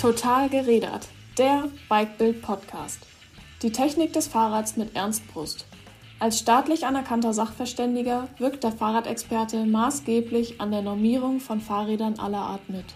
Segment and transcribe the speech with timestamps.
[0.00, 3.00] Total gerädert, der Bikebild Podcast.
[3.60, 5.66] Die Technik des Fahrrads mit Ernst Brust.
[6.18, 12.66] Als staatlich anerkannter Sachverständiger wirkt der Fahrradexperte maßgeblich an der Normierung von Fahrrädern aller Art
[12.70, 12.86] mit.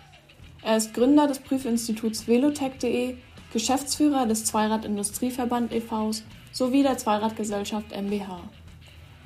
[0.63, 3.19] Er ist Gründer des Prüfinstituts velotech.de,
[3.53, 6.13] Geschäftsführer des Zweirad-Industrieverband e.V.
[6.53, 8.41] sowie der Zweiradgesellschaft MBH.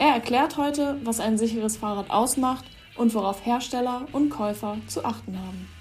[0.01, 2.65] Er erklärt heute, was ein sicheres Fahrrad ausmacht
[2.97, 5.78] und worauf Hersteller und Käufer zu achten haben.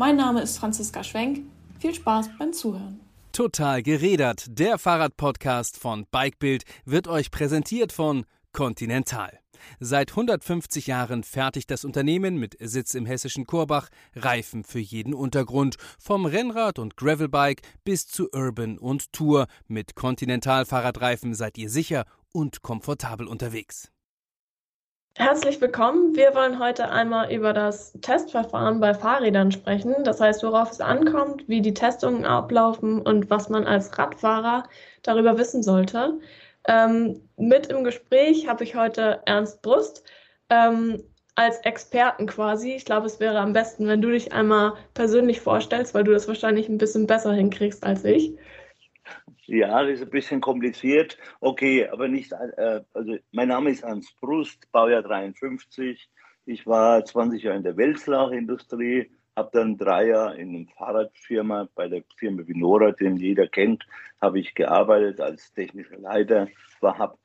[0.00, 1.40] Mein Name ist Franziska Schwenk.
[1.78, 3.00] Viel Spaß beim Zuhören.
[3.32, 4.46] Total gerädert.
[4.48, 9.38] Der Fahrradpodcast von Bikebild wird euch präsentiert von Continental.
[9.78, 15.76] Seit 150 Jahren fertigt das Unternehmen mit Sitz im hessischen Korbach Reifen für jeden Untergrund,
[15.98, 19.48] vom Rennrad und Gravelbike bis zu Urban und Tour.
[19.68, 23.90] Mit Continental Fahrradreifen seid ihr sicher und komfortabel unterwegs.
[25.16, 26.14] Herzlich willkommen.
[26.14, 29.94] Wir wollen heute einmal über das Testverfahren bei Fahrrädern sprechen.
[30.04, 34.64] Das heißt, worauf es ankommt, wie die Testungen ablaufen und was man als Radfahrer
[35.02, 36.20] darüber wissen sollte.
[36.68, 40.04] Ähm, mit im Gespräch habe ich heute Ernst Brust
[40.48, 41.02] ähm,
[41.34, 42.72] als Experten quasi.
[42.72, 46.28] Ich glaube, es wäre am besten, wenn du dich einmal persönlich vorstellst, weil du das
[46.28, 48.36] wahrscheinlich ein bisschen besser hinkriegst als ich.
[49.50, 51.18] Ja, das ist ein bisschen kompliziert.
[51.40, 56.08] Okay, aber nicht, äh, also mein Name ist Hans Brust, Baujahr 53.
[56.46, 61.88] Ich war 20 Jahre in der Wälzlach-Industrie, habe dann drei Jahre in einer Fahrradfirma bei
[61.88, 63.84] der Firma Vinora, den jeder kennt,
[64.20, 66.46] habe ich gearbeitet als technischer Leiter,
[66.80, 67.18] war habe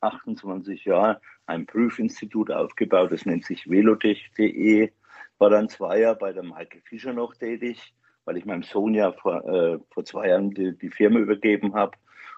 [0.00, 4.92] 28 Jahre ein Prüfinstitut aufgebaut, das nennt sich velotech.de,
[5.38, 7.94] war dann zwei Jahre bei der Michael Fischer noch tätig
[8.24, 11.96] weil ich meinem Sohn ja vor, äh, vor zwei Jahren die, die Firma übergeben habe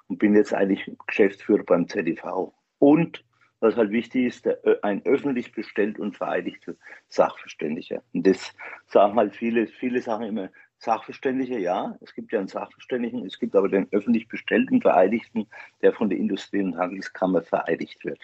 [0.08, 2.52] und bin jetzt eigentlich Geschäftsführer beim ZDV.
[2.78, 3.24] Und
[3.60, 6.74] was halt wichtig ist, der, ein öffentlich bestellt und vereidigter
[7.08, 8.02] Sachverständiger.
[8.12, 8.54] Und das
[8.86, 13.56] sagen halt viele, viele sagen immer, Sachverständiger, ja, es gibt ja einen Sachverständigen, es gibt
[13.56, 15.46] aber den öffentlich bestellten Vereidigten,
[15.80, 18.20] der von der Industrie- und Handelskammer vereidigt wird.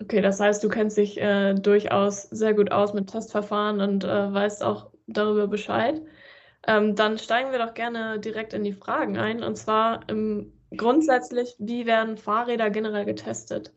[0.00, 4.32] Okay, das heißt, du kennst dich äh, durchaus sehr gut aus mit Testverfahren und äh,
[4.32, 6.00] weißt auch darüber Bescheid.
[6.66, 9.42] Ähm, dann steigen wir doch gerne direkt in die Fragen ein.
[9.42, 13.72] Und zwar ähm, grundsätzlich, wie werden Fahrräder generell getestet?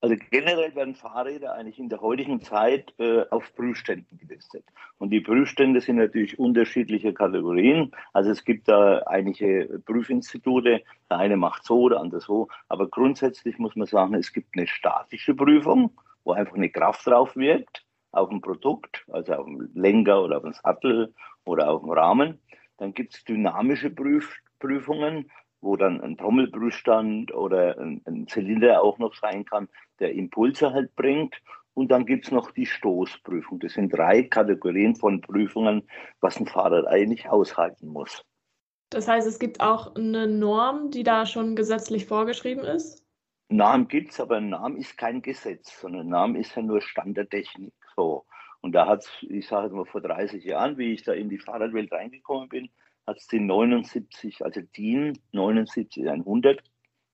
[0.00, 4.64] Also generell werden Fahrräder eigentlich in der heutigen Zeit äh, auf Prüfständen getestet.
[4.98, 7.92] Und die Prüfstände sind natürlich unterschiedliche Kategorien.
[8.12, 12.48] Also es gibt da einige Prüfinstitute, der eine macht so, der andere so.
[12.68, 15.92] Aber grundsätzlich muss man sagen, es gibt eine statische Prüfung,
[16.24, 20.42] wo einfach eine Kraft drauf wirkt auf ein Produkt, also auf den Lenker oder auf
[20.44, 21.14] den Sattel
[21.44, 22.40] oder auf dem Rahmen.
[22.76, 25.30] Dann gibt es dynamische Prüf Prüfungen,
[25.60, 29.68] wo dann ein Trommelprüfstand oder ein, ein, Zylinder auch noch sein kann,
[29.98, 31.40] der Impulse halt bringt.
[31.74, 33.58] Und dann gibt es noch die Stoßprüfung.
[33.60, 35.82] Das sind drei Kategorien von Prüfungen,
[36.20, 38.24] was ein Fahrer eigentlich aushalten muss.
[38.90, 43.02] Das heißt, es gibt auch eine Norm, die da schon gesetzlich vorgeschrieben ist?
[43.48, 46.80] Norm gibt es, aber ein Norm ist kein Gesetz, sondern ein Norm ist ja nur
[46.82, 47.72] Stand der Technik.
[47.96, 48.26] So.
[48.60, 51.28] Und da hat es, ich sage jetzt mal vor 30 Jahren, wie ich da in
[51.28, 52.70] die Fahrradwelt reingekommen bin,
[53.06, 56.62] hat es den 79, also DIN 79100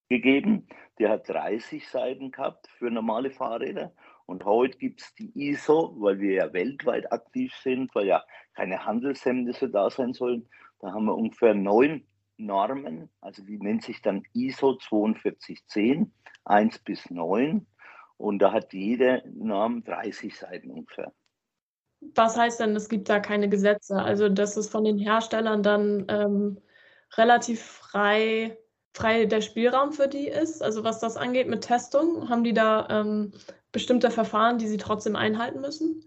[0.09, 0.67] gegeben.
[0.99, 3.93] Der hat 30 Seiten gehabt für normale Fahrräder.
[4.27, 8.25] Und heute gibt es die ISO, weil wir ja weltweit aktiv sind, weil ja
[8.55, 10.47] keine Handelshemmnisse da sein sollen.
[10.81, 12.05] Da haben wir ungefähr neun
[12.37, 16.12] Normen, also die nennt sich dann ISO 4210,
[16.44, 17.67] 1 bis 9.
[18.19, 21.12] Und da hat jede Norm 30 Seiten ungefähr.
[22.15, 23.97] Was heißt denn, es gibt da keine Gesetze?
[23.97, 26.61] Also, dass es von den Herstellern dann ähm,
[27.17, 28.59] relativ frei,
[28.93, 30.62] frei der Spielraum für die ist?
[30.62, 33.33] Also, was das angeht mit Testung, haben die da ähm,
[33.73, 36.05] bestimmte Verfahren, die sie trotzdem einhalten müssen?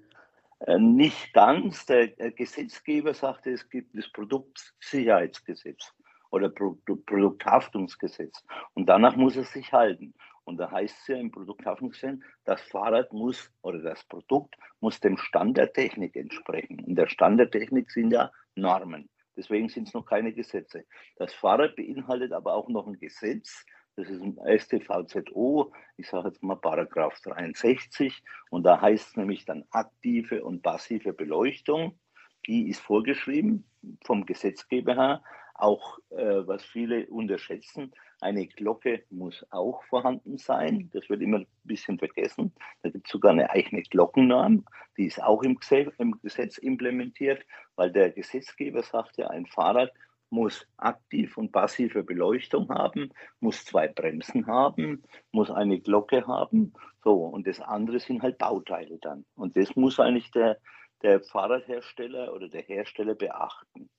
[0.59, 1.85] Äh, nicht ganz.
[1.85, 5.93] Der Gesetzgeber sagte, es gibt das Produktsicherheitsgesetz
[6.29, 8.43] oder Produkthaftungsgesetz.
[8.73, 10.13] Und danach muss es sich halten.
[10.44, 15.18] Und da heißt es ja im Produkthaftungsgesetz, das Fahrrad muss oder das Produkt muss dem
[15.18, 16.79] Stand der Technik entsprechen.
[16.79, 19.09] Und der Stand der Technik sind ja Normen.
[19.35, 20.85] Deswegen sind es noch keine Gesetze.
[21.16, 23.66] Das Fahrrad beinhaltet aber auch noch ein Gesetz,
[23.96, 29.46] das ist ein StVZO, ich sage jetzt mal Paragraph 63, und da heißt es nämlich
[29.46, 31.99] dann aktive und passive Beleuchtung.
[32.47, 33.66] Die ist vorgeschrieben
[34.03, 35.23] vom Gesetzgeber her.
[35.53, 37.91] Auch äh, was viele unterschätzen,
[38.22, 40.90] eine Glocke muss auch vorhanden sein.
[40.94, 42.53] Das wird immer ein bisschen vergessen.
[42.84, 44.66] Da gibt es sogar eine eigene Glockennorm,
[44.97, 47.44] die ist auch im Gesetz, im Gesetz implementiert,
[47.76, 49.91] weil der Gesetzgeber sagt ja, ein Fahrrad
[50.29, 56.73] muss aktiv und passive Beleuchtung haben, muss zwei Bremsen haben, muss eine Glocke haben.
[57.03, 59.26] So, und das andere sind halt Bauteile dann.
[59.35, 60.58] Und das muss eigentlich der,
[61.02, 63.90] der Fahrradhersteller oder der Hersteller beachten.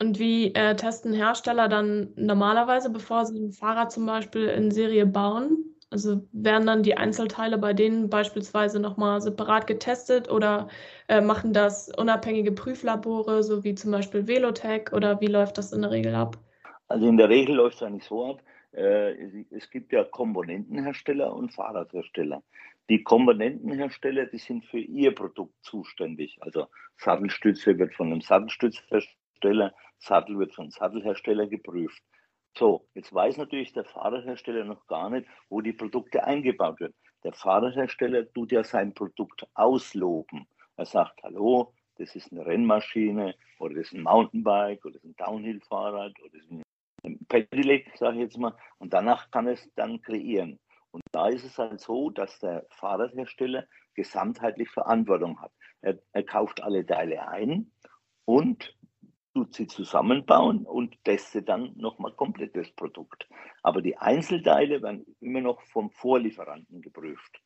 [0.00, 5.06] Und wie äh, testen Hersteller dann normalerweise, bevor sie ein Fahrrad zum Beispiel in Serie
[5.06, 5.64] bauen?
[5.90, 10.68] Also werden dann die Einzelteile bei denen beispielsweise nochmal separat getestet oder
[11.08, 15.80] äh, machen das unabhängige Prüflabore, so wie zum Beispiel Velotech oder wie läuft das in
[15.80, 16.36] der Regel ab?
[16.88, 18.42] Also in der Regel läuft es eigentlich so ab,
[18.72, 22.42] äh, es gibt ja Komponentenhersteller und Fahrradhersteller.
[22.90, 26.36] Die Komponentenhersteller, die sind für ihr Produkt zuständig.
[26.40, 26.66] Also
[26.96, 29.14] Sattelstütze wird von einem Sattelstützhersteller,
[29.98, 32.02] Sattel wird von Sattelhersteller geprüft.
[32.56, 36.94] So, jetzt weiß natürlich der Fahrradhersteller noch gar nicht, wo die Produkte eingebaut werden.
[37.24, 40.46] Der Fahrradhersteller tut ja sein Produkt ausloben.
[40.76, 45.10] Er sagt, hallo, das ist eine Rennmaschine oder das ist ein Mountainbike oder das ist
[45.10, 46.50] ein Downhill-Fahrrad oder das ist
[47.04, 48.56] ein Pedelec, sage ich jetzt mal.
[48.78, 50.58] Und danach kann es dann kreieren.
[50.90, 55.52] Und da ist es halt so, dass der Fahrradhersteller gesamtheitlich Verantwortung hat.
[55.80, 57.70] Er, er kauft alle Teile ein
[58.24, 58.76] und
[59.38, 63.28] tut sie zusammenbauen und testet dann nochmal komplett das Produkt.
[63.62, 67.40] Aber die Einzelteile werden immer noch vom Vorlieferanten geprüft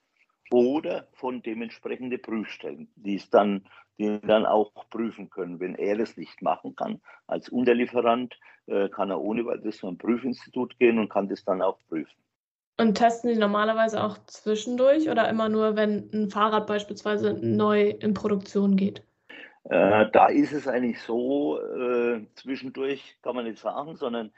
[0.51, 3.67] oder von dementsprechenden Prüfstellen, die es dann,
[3.99, 5.61] die dann auch prüfen können.
[5.61, 9.99] Wenn er das nicht machen kann, als Unterlieferant, äh, kann er ohne weiteres zu einem
[9.99, 12.17] Prüfinstitut gehen und kann das dann auch prüfen.
[12.79, 18.15] Und testen die normalerweise auch zwischendurch oder immer nur, wenn ein Fahrrad beispielsweise neu in
[18.15, 19.05] Produktion geht?
[19.65, 24.33] Äh, da ist es eigentlich so, äh, zwischendurch kann man nicht sagen, sondern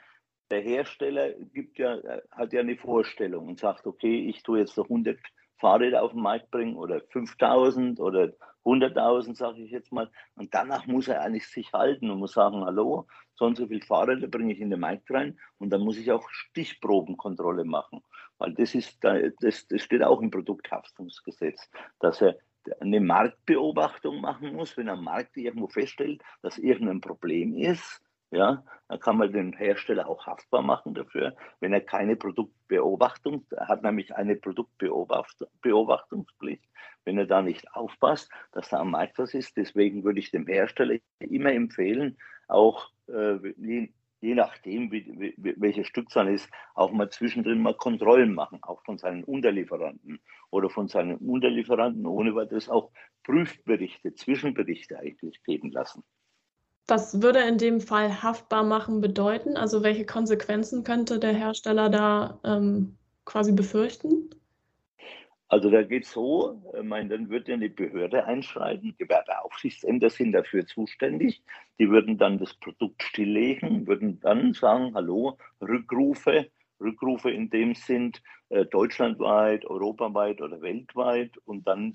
[0.51, 4.77] der Hersteller gibt ja, äh, hat ja eine Vorstellung und sagt, okay, ich tue jetzt
[4.77, 5.19] noch 100
[5.59, 8.33] Fahrräder auf den Markt bringen oder 5000 oder
[8.65, 10.11] 100.000, sage ich jetzt mal.
[10.37, 13.85] Und danach muss er eigentlich sich halten und muss sagen, hallo, so und so viele
[13.85, 18.03] Fahrräder bringe ich in den Markt rein und dann muss ich auch Stichprobenkontrolle machen.
[18.39, 21.71] Weil das ist, das, das steht auch im Produkthaftungsgesetz,
[22.01, 22.37] dass er
[22.81, 29.01] eine Marktbeobachtung machen muss, wenn am Markt irgendwo feststellt, dass irgendein Problem ist, ja, dann
[29.01, 34.37] kann man den Hersteller auch haftbar machen dafür, wenn er keine Produktbeobachtung, hat nämlich eine
[34.37, 36.65] Produktbeobachtungspflicht,
[37.05, 39.57] wenn er da nicht aufpasst, dass da am Markt was ist.
[39.57, 42.17] Deswegen würde ich dem Hersteller immer empfehlen,
[42.49, 43.39] auch äh,
[44.25, 48.97] je nachdem, wie, wie, welche Stückzahl ist, auch mal zwischendrin mal Kontrollen machen, auch von
[48.97, 50.19] seinen Unterlieferanten
[50.51, 52.91] oder von seinen Unterlieferanten, ohne weiteres auch
[53.23, 56.03] Prüfberichte, Zwischenberichte eigentlich geben lassen.
[56.87, 59.57] Was würde in dem Fall haftbar machen bedeuten?
[59.57, 62.97] Also welche Konsequenzen könnte der Hersteller da ähm,
[63.27, 64.31] quasi befürchten?
[65.55, 70.67] Also da geht es so, ich meine, dann würde eine Behörde einschreiten, Gewerbeaufsichtsämter sind dafür
[70.67, 71.45] zuständig,
[71.79, 78.21] die würden dann das Produkt stilllegen, würden dann sagen, hallo, Rückrufe, Rückrufe in dem sind
[78.49, 81.95] äh, deutschlandweit, europaweit oder weltweit und dann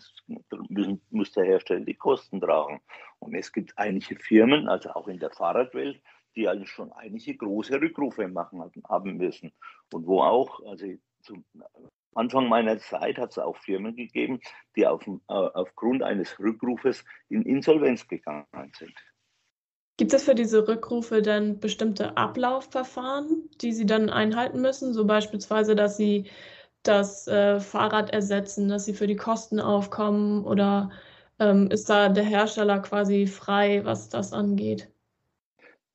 [0.70, 2.80] müssen, muss der Hersteller die Kosten tragen.
[3.20, 6.02] Und es gibt einige Firmen, also auch in der Fahrradwelt,
[6.38, 9.52] die eigentlich schon einige große Rückrufe machen haben müssen
[9.92, 10.86] und wo auch, also
[11.24, 11.44] zum,
[12.16, 14.40] Anfang meiner Zeit hat es auch Firmen gegeben,
[14.76, 18.46] die auf, äh, aufgrund eines Rückrufes in Insolvenz gegangen
[18.78, 18.94] sind.
[19.98, 24.94] Gibt es für diese Rückrufe dann bestimmte Ablaufverfahren, die Sie dann einhalten müssen?
[24.94, 26.30] So beispielsweise, dass Sie
[26.84, 30.92] das äh, Fahrrad ersetzen, dass Sie für die Kosten aufkommen oder
[31.40, 34.90] ähm, ist da der Hersteller quasi frei, was das angeht?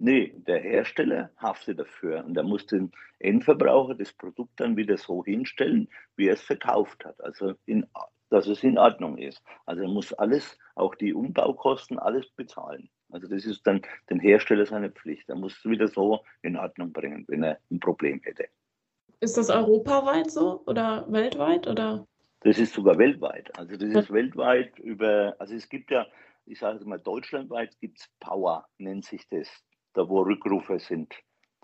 [0.04, 5.24] Nee, der Hersteller haftet dafür und er muss den Endverbraucher das Produkt dann wieder so
[5.24, 7.18] hinstellen, wie er es verkauft hat.
[7.24, 7.86] Also in,
[8.28, 9.42] dass es in Ordnung ist.
[9.64, 12.90] Also er muss alles, auch die Umbaukosten, alles bezahlen.
[13.12, 13.80] Also das ist dann
[14.10, 15.26] den Hersteller seine Pflicht.
[15.30, 18.44] Er muss es wieder so in Ordnung bringen, wenn er ein Problem hätte.
[19.20, 22.06] Ist das europaweit so oder weltweit oder?
[22.40, 23.58] Das ist sogar weltweit.
[23.58, 26.06] Also das ist weltweit über, also es gibt ja,
[26.44, 29.48] ich sage mal, deutschlandweit gibt es Power, nennt sich das
[29.94, 31.14] da wo Rückrufe sind.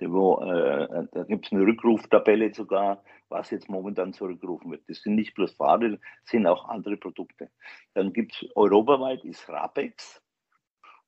[0.03, 4.89] Wo, äh, da gibt es eine Rückruftabelle sogar, was jetzt momentan zurückgerufen wird.
[4.89, 7.51] Das sind nicht bloß Fahrräder, das sind auch andere Produkte.
[7.93, 10.23] Dann gibt es europaweit ist Rapex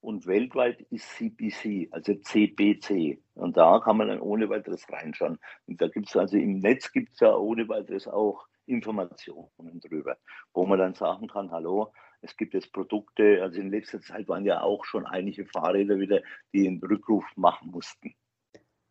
[0.02, 3.22] und weltweit ist CPC, also CBC.
[3.34, 5.38] Und da kann man dann ohne weiteres reinschauen.
[5.66, 10.16] Und da gibt es also im Netz gibt es ja ohne weiteres auch Informationen drüber,
[10.52, 14.44] wo man dann sagen kann, hallo, es gibt jetzt Produkte, also in letzter Zeit waren
[14.44, 18.14] ja auch schon einige Fahrräder wieder, die einen Rückruf machen mussten.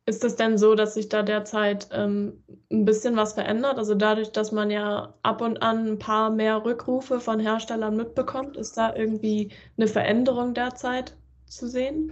[0.07, 3.77] Ist es denn so, dass sich da derzeit ähm, ein bisschen was verändert?
[3.77, 8.57] Also dadurch, dass man ja ab und an ein paar mehr Rückrufe von Herstellern mitbekommt,
[8.57, 12.11] ist da irgendwie eine Veränderung derzeit zu sehen?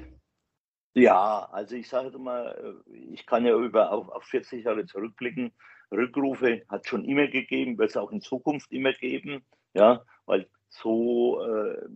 [0.94, 5.52] Ja, also ich sage mal, ich kann ja über auf, auf 40 Jahre zurückblicken.
[5.92, 11.42] Rückrufe hat schon immer gegeben, wird es auch in Zukunft immer geben, ja, weil so
[11.44, 11.90] äh,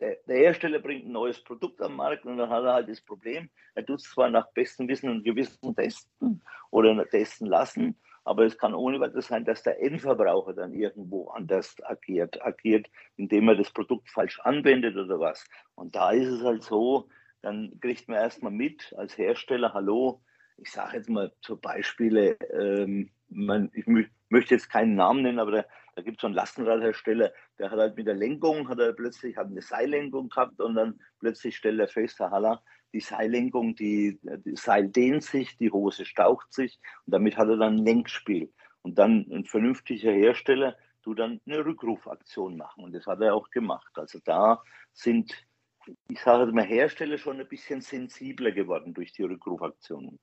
[0.00, 3.00] der, der, Hersteller bringt ein neues Produkt am Markt und dann hat er halt das
[3.00, 8.44] Problem, er tut es zwar nach bestem Wissen und Gewissen testen oder testen lassen, aber
[8.44, 13.54] es kann ohne weiteres sein, dass der Endverbraucher dann irgendwo anders agiert, agiert, indem er
[13.54, 15.46] das Produkt falsch anwendet oder was.
[15.76, 17.08] Und da ist es halt so,
[17.42, 20.20] dann kriegt man erstmal mit als Hersteller, hallo,
[20.56, 23.86] ich sage jetzt mal zum Beispiele, ähm, man, ich
[24.28, 25.64] möchte jetzt keinen Namen nennen, aber da,
[25.96, 29.36] da gibt es so einen Lastenradhersteller, der hat halt mit der Lenkung, hat er plötzlich
[29.38, 32.62] hat eine Seillenkung gehabt und dann plötzlich stellt er fest, Halla,
[32.92, 37.56] die Seillenkung, die, die Seil dehnt sich, die Hose staucht sich und damit hat er
[37.56, 38.52] dann ein Lenkspiel.
[38.82, 43.50] Und dann ein vernünftiger Hersteller tut dann eine Rückrufaktion machen und das hat er auch
[43.50, 43.90] gemacht.
[43.94, 44.62] Also da
[44.92, 45.32] sind,
[46.08, 50.18] ich sage mal, Hersteller schon ein bisschen sensibler geworden durch die Rückrufaktionen.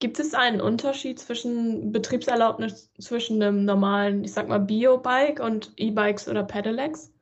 [0.00, 6.26] Gibt es einen Unterschied zwischen Betriebserlaubnis zwischen einem normalen, ich sag mal, Biobike und E-Bikes
[6.26, 7.12] oder Pedelecs?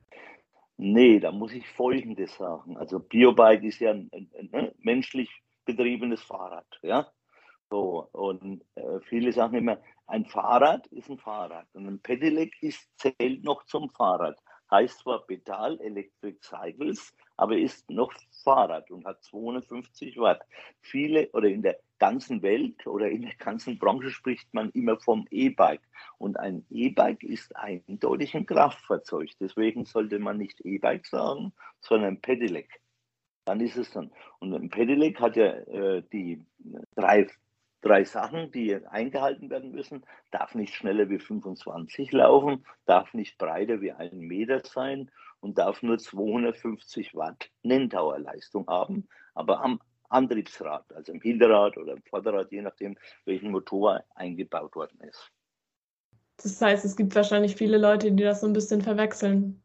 [0.77, 2.77] Nee, da muss ich Folgendes sagen.
[2.77, 5.29] Also Biobike ist ja ein, ein, ein ne, menschlich
[5.65, 7.11] betriebenes Fahrrad, ja.
[7.69, 12.89] So, und äh, viele sagen immer, ein Fahrrad ist ein Fahrrad und ein Pedelec ist,
[12.97, 14.39] zählt noch zum Fahrrad.
[14.71, 18.11] Heißt zwar Pedal Electric Cycles, aber ist noch
[18.43, 20.41] Fahrrad und hat 250 Watt.
[20.81, 25.25] Viele oder in der ganzen Welt oder in der ganzen Branche spricht man immer vom
[25.31, 25.81] E-Bike.
[26.17, 29.29] Und ein E-Bike ist eindeutig ein Kraftfahrzeug.
[29.39, 32.81] Deswegen sollte man nicht E-Bike sagen, sondern Pedelec.
[33.45, 34.11] Dann ist es dann.
[34.39, 36.43] Und ein Pedelec hat ja äh, die
[36.95, 37.27] drei,
[37.79, 40.05] drei Sachen, die eingehalten werden müssen.
[40.31, 45.09] Darf nicht schneller wie 25 laufen, darf nicht breiter wie ein Meter sein
[45.41, 49.07] und darf nur 250 Watt Nenndauerleistung haben.
[49.33, 49.79] Aber am
[50.09, 55.31] Antriebsrad, also im Hinterrad oder im Vorderrad, je nachdem, welchen Motor eingebaut worden ist.
[56.37, 59.61] Das heißt, es gibt wahrscheinlich viele Leute, die das so ein bisschen verwechseln.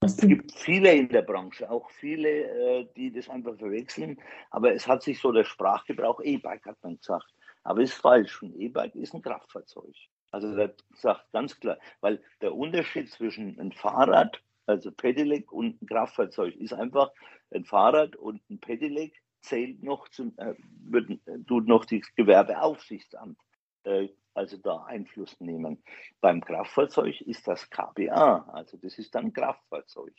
[0.00, 4.18] Es gibt viele in der Branche, auch viele, äh, die das einfach verwechseln.
[4.50, 7.32] Aber es hat sich so der Sprachgebrauch E-Bike, hat man gesagt.
[7.62, 8.42] Aber ist falsch.
[8.42, 9.94] Ein E-Bike ist ein Kraftfahrzeug.
[10.30, 15.86] Also das sagt ganz klar, weil der Unterschied zwischen einem Fahrrad, also Pedelec und ein
[15.86, 17.10] Kraftfahrzeug ist einfach
[17.50, 20.54] ein Fahrrad und ein Pedelec zählt noch zum, äh,
[20.84, 23.38] wird, tut noch das Gewerbeaufsichtsamt
[23.84, 25.82] äh, also da Einfluss nehmen.
[26.20, 30.14] Beim Kraftfahrzeug ist das KBA, also das ist dann Kraftfahrzeug.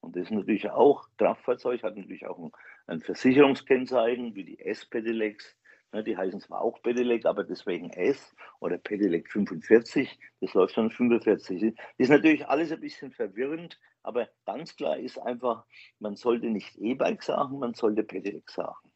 [0.00, 2.52] Und das ist natürlich auch, Kraftfahrzeug hat natürlich auch ein,
[2.86, 5.56] ein Versicherungskennzeichen wie die S-Pedelecs,
[6.02, 11.74] die heißen zwar auch Pedelec, aber deswegen S oder Pedelec 45, das läuft dann 45.
[11.98, 15.64] Ist natürlich alles ein bisschen verwirrend, aber ganz klar ist einfach,
[15.98, 18.90] man sollte nicht E-Bike sagen, man sollte Pedelec sagen.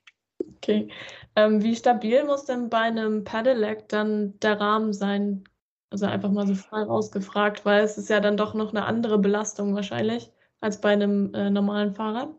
[0.56, 0.88] Okay.
[1.36, 5.44] Ähm, wie stabil muss denn bei einem Pedelec dann der Rahmen sein?
[5.90, 9.18] Also einfach mal so frei rausgefragt, weil es ist ja dann doch noch eine andere
[9.18, 12.34] Belastung wahrscheinlich als bei einem äh, normalen Fahrrad.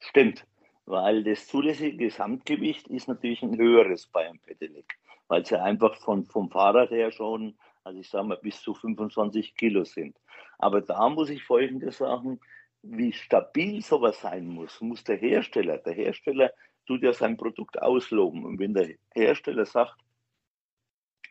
[0.00, 0.44] Stimmt
[0.86, 4.98] weil das zulässige Gesamtgewicht ist natürlich ein höheres bei einem Pedelec,
[5.28, 8.74] weil es ja einfach von, vom Fahrrad her schon, also ich sage mal, bis zu
[8.74, 10.16] 25 Kilo sind.
[10.58, 12.40] Aber da muss ich Folgendes sagen,
[12.82, 16.52] wie stabil sowas sein muss, muss der Hersteller, der Hersteller
[16.86, 18.44] tut ja sein Produkt ausloben.
[18.44, 19.96] Und wenn der Hersteller sagt,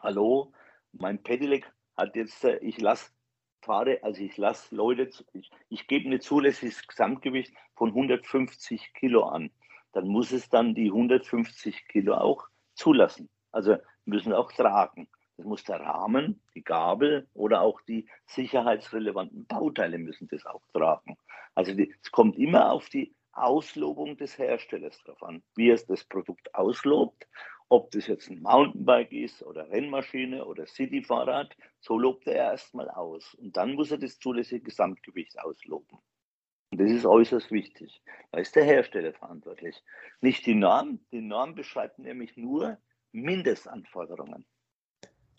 [0.02, 0.52] hallo,
[0.94, 3.12] mein Pedelec hat jetzt, äh, ich lasse
[3.64, 9.52] fahre, also ich lasse Leute, ich, ich gebe ein zulässiges Gesamtgewicht von 150 Kilo an.
[9.94, 13.30] Dann muss es dann die 150 Kilo auch zulassen.
[13.52, 15.08] Also müssen auch tragen.
[15.38, 21.18] Das muss der Rahmen, die Gabel oder auch die sicherheitsrelevanten Bauteile müssen das auch tragen.
[21.56, 26.54] Also es kommt immer auf die Auslobung des Herstellers drauf an, wie es das Produkt
[26.54, 27.28] auslobt
[27.74, 33.34] ob das jetzt ein Mountainbike ist oder Rennmaschine oder Cityfahrrad, so lobt er erstmal aus.
[33.34, 35.98] Und dann muss er das zulässige Gesamtgewicht ausloben.
[36.70, 38.04] Und das ist äußerst wichtig.
[38.32, 39.76] Da ist der Hersteller verantwortlich.
[40.22, 41.00] Nicht die Norm.
[41.12, 42.78] Die Norm beschreibt nämlich nur
[43.12, 44.46] Mindestanforderungen.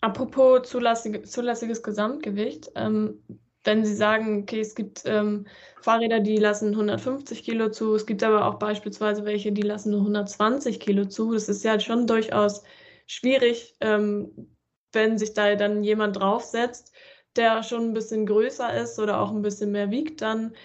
[0.01, 2.69] Apropos zulässig, zulässiges Gesamtgewicht.
[2.75, 3.23] Ähm,
[3.65, 5.47] wenn Sie sagen, okay, es gibt ähm,
[5.81, 10.01] Fahrräder, die lassen 150 Kilo zu, es gibt aber auch beispielsweise welche, die lassen nur
[10.01, 11.33] 120 Kilo zu.
[11.33, 12.63] Das ist ja schon durchaus
[13.07, 14.55] schwierig, ähm,
[14.91, 16.93] wenn sich da dann jemand draufsetzt,
[17.35, 20.55] der schon ein bisschen größer ist oder auch ein bisschen mehr wiegt, dann,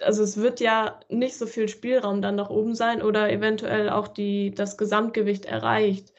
[0.00, 4.08] also es wird ja nicht so viel Spielraum dann nach oben sein oder eventuell auch
[4.08, 6.12] die, das Gesamtgewicht erreicht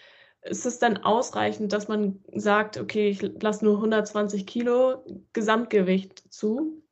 [0.45, 6.83] ist es dann ausreichend, dass man sagt, okay, ich lasse nur 120 Kilo Gesamtgewicht zu?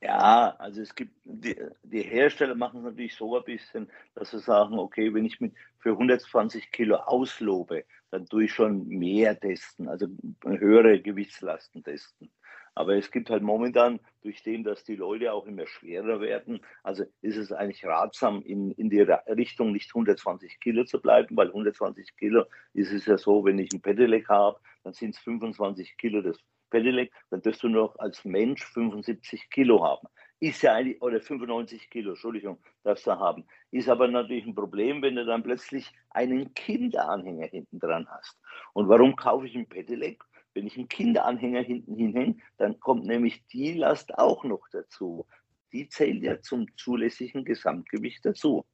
[0.00, 4.38] Ja, also es gibt, die, die Hersteller machen es natürlich so ein bisschen, dass sie
[4.38, 9.88] sagen, okay, wenn ich mit für 120 Kilo auslobe, dann tue ich schon mehr testen,
[9.88, 10.06] also
[10.44, 12.30] höhere Gewichtslasten testen.
[12.74, 17.04] Aber es gibt halt momentan, durch dem, dass die Leute auch immer schwerer werden, also
[17.20, 22.16] ist es eigentlich ratsam, in, in die Richtung nicht 120 Kilo zu bleiben, weil 120
[22.16, 26.22] Kilo ist es ja so, wenn ich ein Pedelec habe, dann sind es 25 Kilo
[26.22, 26.38] das
[26.70, 30.08] Pedelec, dann wirst du noch als Mensch 75 Kilo haben.
[30.40, 33.46] Ist ja eigentlich, oder 95 Kilo, Entschuldigung, darfst du haben.
[33.70, 38.38] Ist aber natürlich ein Problem, wenn du dann plötzlich einen Kinderanhänger hinten dran hast.
[38.72, 40.24] Und warum kaufe ich ein Pedelec?
[40.54, 45.26] Wenn ich einen Kinderanhänger hinten hinhänge, dann kommt nämlich die Last auch noch dazu.
[45.72, 48.64] Die zählt ja zum zulässigen Gesamtgewicht dazu.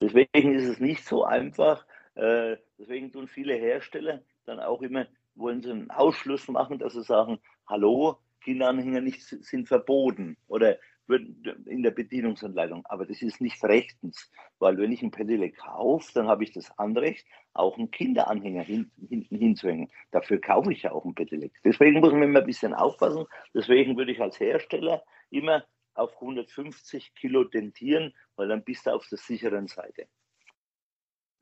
[0.00, 1.86] Deswegen ist es nicht so einfach.
[2.14, 7.02] Äh, deswegen tun viele Hersteller dann auch immer, wollen sie einen Ausschluss machen, dass sie
[7.02, 10.78] sagen, hallo, Kinderanhänger nicht, sind verboten oder
[11.08, 12.84] in der Bedienungsanleitung.
[12.86, 16.70] Aber das ist nicht rechtens, weil wenn ich ein Pedelec kaufe, dann habe ich das
[16.78, 19.90] Anrecht, auch einen Kinderanhänger hinten, hinten hinzuhängen.
[20.12, 21.52] Dafür kaufe ich ja auch ein Pedelec.
[21.64, 23.26] Deswegen muss man immer ein bisschen aufpassen.
[23.54, 25.64] Deswegen würde ich als Hersteller immer
[25.94, 30.06] auf 150 Kilo dentieren, weil dann bist du auf der sicheren Seite.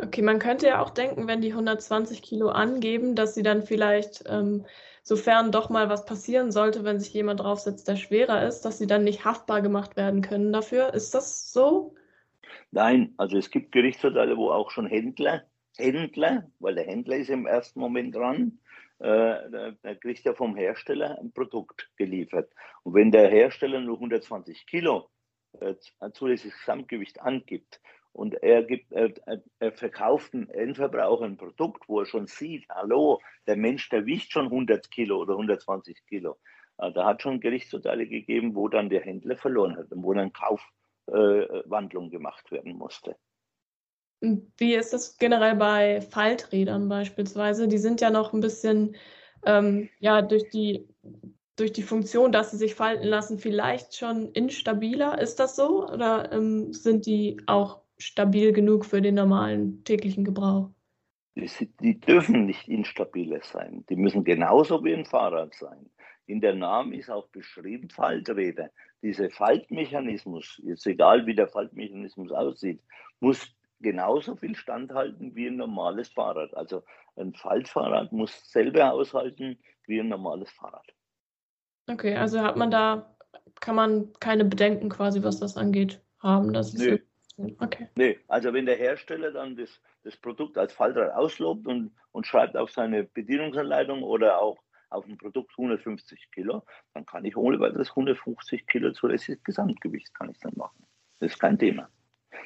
[0.00, 4.23] Okay, man könnte ja auch denken, wenn die 120 Kilo angeben, dass sie dann vielleicht,
[4.28, 4.64] ähm,
[5.02, 8.87] sofern doch mal was passieren sollte, wenn sich jemand draufsetzt, der schwerer ist, dass sie
[8.87, 10.95] dann nicht haftbar gemacht werden können dafür.
[10.95, 11.97] Ist das so?
[12.71, 15.45] Nein, also es gibt Gerichtsurteile, wo auch schon Händler,
[15.76, 18.61] Händler, weil der Händler ist im ersten Moment dran,
[19.00, 22.52] äh, da kriegt er vom Hersteller ein Produkt geliefert.
[22.85, 25.11] Und wenn der Hersteller nur 120 Kilo
[25.61, 25.75] äh,
[26.12, 27.81] zulässiges Gesamtgewicht angibt,
[28.18, 29.12] und er, gibt, er,
[29.60, 34.32] er verkauft einen Endverbraucher ein Produkt, wo er schon sieht, hallo, der Mensch, der wiegt
[34.32, 36.37] schon 100 Kilo oder 120 Kilo.
[36.78, 40.32] Äh, da hat schon Gerichtsurteile gegeben, wo dann der Händler verloren hat und wo dann
[40.32, 43.14] Kaufwandlung äh, gemacht werden musste.
[44.20, 47.68] Wie ist das generell bei Falträdern beispielsweise?
[47.68, 48.96] Die sind ja noch ein bisschen
[49.46, 50.88] ähm, ja, durch, die,
[51.54, 55.20] durch die Funktion, dass sie sich falten lassen, vielleicht schon instabiler.
[55.20, 55.88] Ist das so?
[55.88, 60.70] Oder ähm, sind die auch stabil genug für den normalen täglichen Gebrauch?
[61.35, 63.85] Die, dürfen nicht instabiler sein.
[63.88, 65.88] Die müssen genauso wie ein Fahrrad sein.
[66.27, 68.70] In der Namen ist auch beschrieben Falträder.
[69.03, 72.83] Dieser Faltmechanismus, jetzt egal wie der Faltmechanismus aussieht,
[73.20, 76.53] muss genauso viel standhalten wie ein normales Fahrrad.
[76.55, 76.83] Also
[77.16, 80.87] ein Faltfahrrad muss selber aushalten wie ein normales Fahrrad.
[81.88, 83.16] Okay, also hat man da,
[83.61, 86.53] kann man keine Bedenken quasi, was das angeht, haben.
[86.53, 86.99] Das Nö,
[87.38, 87.88] Okay.
[87.94, 92.57] Nee, also wenn der Hersteller dann das, das Produkt als Faltrad auslobt und, und schreibt
[92.57, 94.59] auf seine Bedienungsanleitung oder auch
[94.90, 100.31] auf ein Produkt 150 Kilo, dann kann ich ohne weiteres 150 Kilo zulässiges Gesamtgewicht kann
[100.31, 100.85] ich dann machen.
[101.20, 101.88] Das ist kein Thema.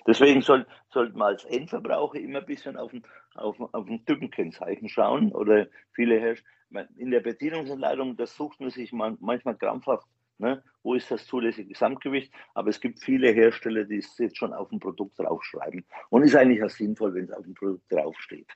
[0.07, 3.03] Deswegen soll, sollte man als Endverbraucher immer ein bisschen auf ein,
[3.35, 6.89] auf, auf ein Typenkennzeichen schauen oder viele Hersteller.
[6.97, 10.07] In der Bedienungsanleitung, das sucht man sich manchmal krampfhaft
[10.43, 10.61] Ne?
[10.83, 12.35] Wo ist das zulässige Gesamtgewicht?
[12.55, 15.87] Aber es gibt viele Hersteller, die es jetzt schon auf dem Produkt draufschreiben.
[16.11, 18.51] Und ist eigentlich auch sinnvoll, wenn es auf dem Produkt draufsteht.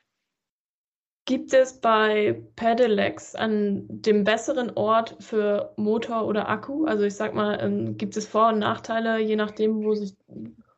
[1.26, 6.86] Gibt es bei Pedelecs an dem besseren Ort für Motor oder Akku?
[6.86, 10.16] Also ich sag mal, ähm, gibt es Vor- und Nachteile, je nachdem, wo sich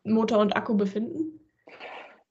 [0.04, 1.40] Motor und Akku befinden?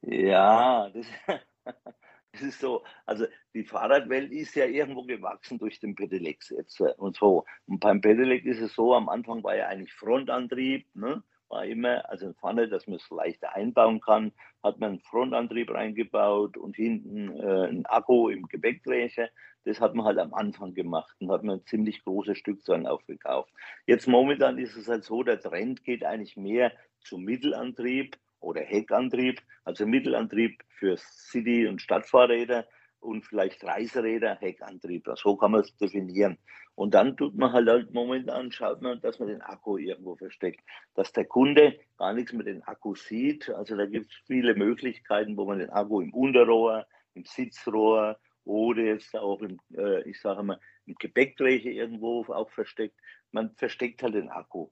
[0.02, 1.08] Ja, das,
[2.32, 6.94] es ist so, also die Fahrradwelt ist ja irgendwo gewachsen durch den Pedelec jetzt äh,
[6.98, 7.46] und so.
[7.68, 11.24] Und beim Pedelec ist es so, am Anfang war ja eigentlich Frontantrieb, ne?
[11.50, 16.58] war immer, also vorne, dass man es leichter einbauen kann, hat man einen Frontantrieb reingebaut
[16.58, 19.30] und hinten äh, einen Akku im Gepäckträger.
[19.64, 23.52] Das hat man halt am Anfang gemacht und hat man ziemlich große Stückzahlen aufgekauft.
[23.86, 29.42] Jetzt momentan ist es halt so, der Trend geht eigentlich mehr zum Mittelantrieb oder Heckantrieb,
[29.64, 32.66] also Mittelantrieb für City- und Stadtfahrräder
[33.00, 35.08] und vielleicht Reiseräder, Heckantrieb.
[35.16, 36.38] So kann man es definieren.
[36.76, 40.62] Und dann tut man halt, halt momentan, schaut man, dass man den Akku irgendwo versteckt,
[40.94, 43.50] dass der Kunde gar nichts mit dem Akku sieht.
[43.50, 48.84] Also da gibt es viele Möglichkeiten, wo man den Akku im Unterrohr, im Sitzrohr oder
[48.84, 53.00] jetzt auch im, äh, ich sage mal, im Gepäckträger irgendwo auch versteckt.
[53.32, 54.70] Man versteckt halt den Akku.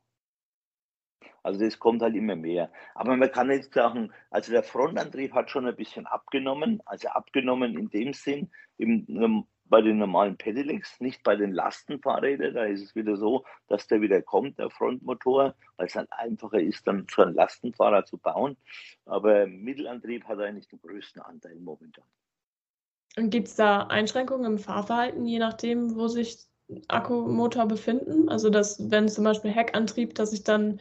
[1.43, 2.71] Also das kommt halt immer mehr.
[2.93, 7.77] Aber man kann jetzt sagen, also der Frontantrieb hat schon ein bisschen abgenommen, also abgenommen
[7.77, 12.53] in dem Sinn, im, bei den normalen Pedelecs, nicht bei den Lastenfahrrädern.
[12.53, 16.59] Da ist es wieder so, dass der wieder kommt, der Frontmotor, weil es dann einfacher
[16.59, 18.57] ist, dann so ein Lastenfahrrad zu bauen.
[19.05, 22.05] Aber Mittelantrieb hat eigentlich den größten Anteil momentan.
[23.17, 26.37] Und gibt es da Einschränkungen im Fahrverhalten, je nachdem, wo sich
[26.87, 28.29] Akkumotor befinden?
[28.29, 30.79] Also dass, wenn zum Beispiel Heckantrieb, dass ich dann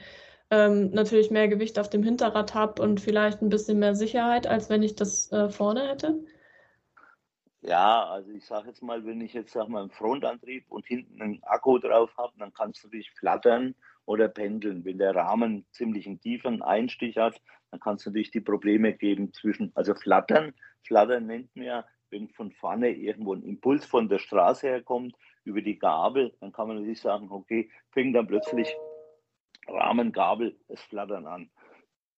[0.55, 4.71] ähm, natürlich mehr Gewicht auf dem Hinterrad habe und vielleicht ein bisschen mehr Sicherheit, als
[4.71, 6.25] wenn ich das äh, vorne hätte?
[7.63, 11.21] Ja, also ich sage jetzt mal, wenn ich jetzt sag mal einen Frontantrieb und hinten
[11.21, 14.85] einen Akku drauf habe, dann kannst du natürlich flattern oder pendeln.
[14.85, 17.41] Wenn der Rahmen ziemlich einen tiefen Einstich hat,
[17.71, 20.53] dann kann es natürlich die Probleme geben zwischen, also flattern.
[20.87, 25.63] Flattern nennt man ja, wenn von vorne irgendwo ein Impuls von der Straße herkommt, über
[25.63, 28.69] die Gabel, dann kann man natürlich sagen, okay, fängt dann plötzlich
[29.69, 31.51] Rahmen, Gabel, es flattern an.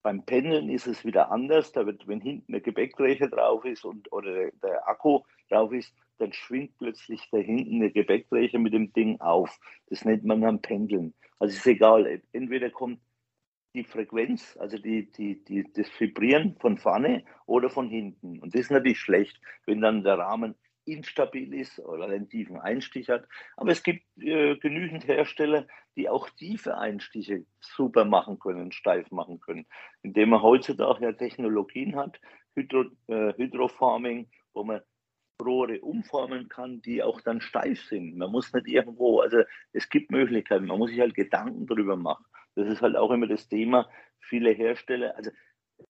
[0.03, 1.73] Beim Pendeln ist es wieder anders.
[1.73, 6.33] Da wird, wenn hinten der Gepäckträger drauf ist und, oder der Akku drauf ist, dann
[6.33, 9.59] schwingt plötzlich da hinten der Gepäckträger mit dem Ding auf.
[9.89, 11.15] Das nennt man dann Pendeln.
[11.39, 12.23] Also ist egal.
[12.33, 13.01] Entweder kommt
[13.75, 18.39] die Frequenz, also die, die, die, das Vibrieren von vorne oder von hinten.
[18.39, 20.55] Und das ist natürlich schlecht, wenn dann der Rahmen
[20.87, 23.27] instabil ist oder einen tiefen Einstich hat.
[23.57, 29.40] Aber es gibt äh, genügend Hersteller, die auch tiefe Einstiche super machen können, steif machen
[29.40, 29.66] können,
[30.03, 32.20] indem man heutzutage ja Technologien hat,
[32.55, 34.81] Hydro, äh, Hydrofarming, wo man
[35.42, 38.16] Rohre umformen kann, die auch dann steif sind.
[38.16, 42.25] Man muss nicht irgendwo, also es gibt Möglichkeiten, man muss sich halt Gedanken darüber machen.
[42.55, 43.88] Das ist halt auch immer das Thema.
[44.18, 45.31] Viele Hersteller, also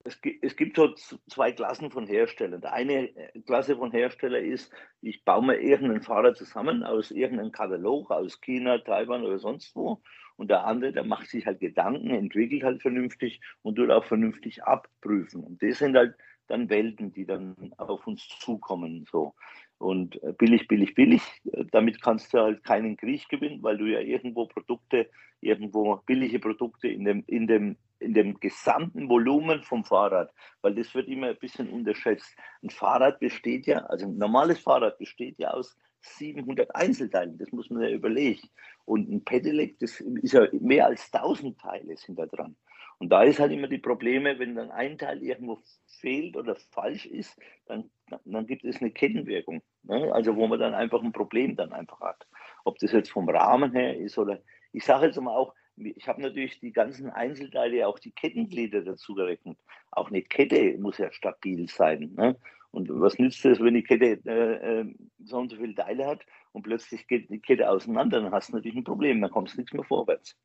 [0.04, 0.94] es, es gibt so
[1.28, 2.60] zwei Klassen von Herstellern.
[2.60, 7.52] Der eine äh, Klasse von Hersteller ist, ich baue mir irgendein Fahrrad zusammen aus irgendeinem
[7.52, 10.02] Katalog, aus China, Taiwan oder sonst wo.
[10.36, 14.62] Und der andere, der macht sich halt Gedanken, entwickelt halt vernünftig und tut auch vernünftig
[14.64, 15.42] abprüfen.
[15.42, 16.14] Und das sind halt
[16.46, 19.06] dann Welten, die dann auf uns zukommen.
[19.10, 19.34] So.
[19.78, 21.22] Und äh, billig, billig, billig,
[21.52, 25.08] äh, damit kannst du halt keinen Krieg gewinnen, weil du ja irgendwo Produkte,
[25.40, 30.32] irgendwo billige Produkte in dem, in dem in dem gesamten Volumen vom Fahrrad,
[30.62, 32.36] weil das wird immer ein bisschen unterschätzt.
[32.62, 37.70] Ein Fahrrad besteht ja, also ein normales Fahrrad besteht ja aus 700 Einzelteilen, das muss
[37.70, 38.48] man ja überlegen.
[38.84, 42.56] Und ein Pedelec, das ist ja mehr als 1000 Teile sind da dran.
[42.98, 47.04] Und da ist halt immer die Probleme, wenn dann ein Teil irgendwo fehlt oder falsch
[47.06, 47.90] ist, dann,
[48.24, 49.62] dann gibt es eine Kettenwirkung.
[49.82, 50.12] Ne?
[50.14, 52.26] Also wo man dann einfach ein Problem dann einfach hat.
[52.64, 54.40] Ob das jetzt vom Rahmen her ist oder
[54.72, 59.14] ich sage jetzt mal auch, ich habe natürlich die ganzen Einzelteile, auch die Kettenglieder dazu
[59.14, 59.58] gerechnet.
[59.90, 62.12] Auch eine Kette muss ja stabil sein.
[62.16, 62.36] Ne?
[62.70, 66.24] Und was nützt es, wenn die Kette äh, äh, so und so viele Teile hat
[66.52, 69.60] und plötzlich geht die Kette auseinander, dann hast du natürlich ein Problem, dann kommst du
[69.60, 70.36] nichts mehr vorwärts.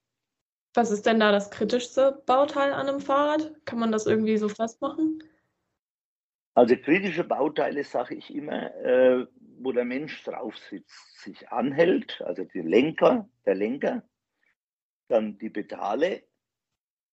[0.73, 3.53] Was ist denn da das kritischste Bauteil an einem Fahrrad?
[3.65, 5.21] Kann man das irgendwie so festmachen?
[6.53, 9.25] Also kritische Bauteile sage ich immer, äh,
[9.59, 14.03] wo der Mensch drauf sitzt, sich anhält, also die Lenker, der Lenker,
[15.12, 16.24] dann die Pedale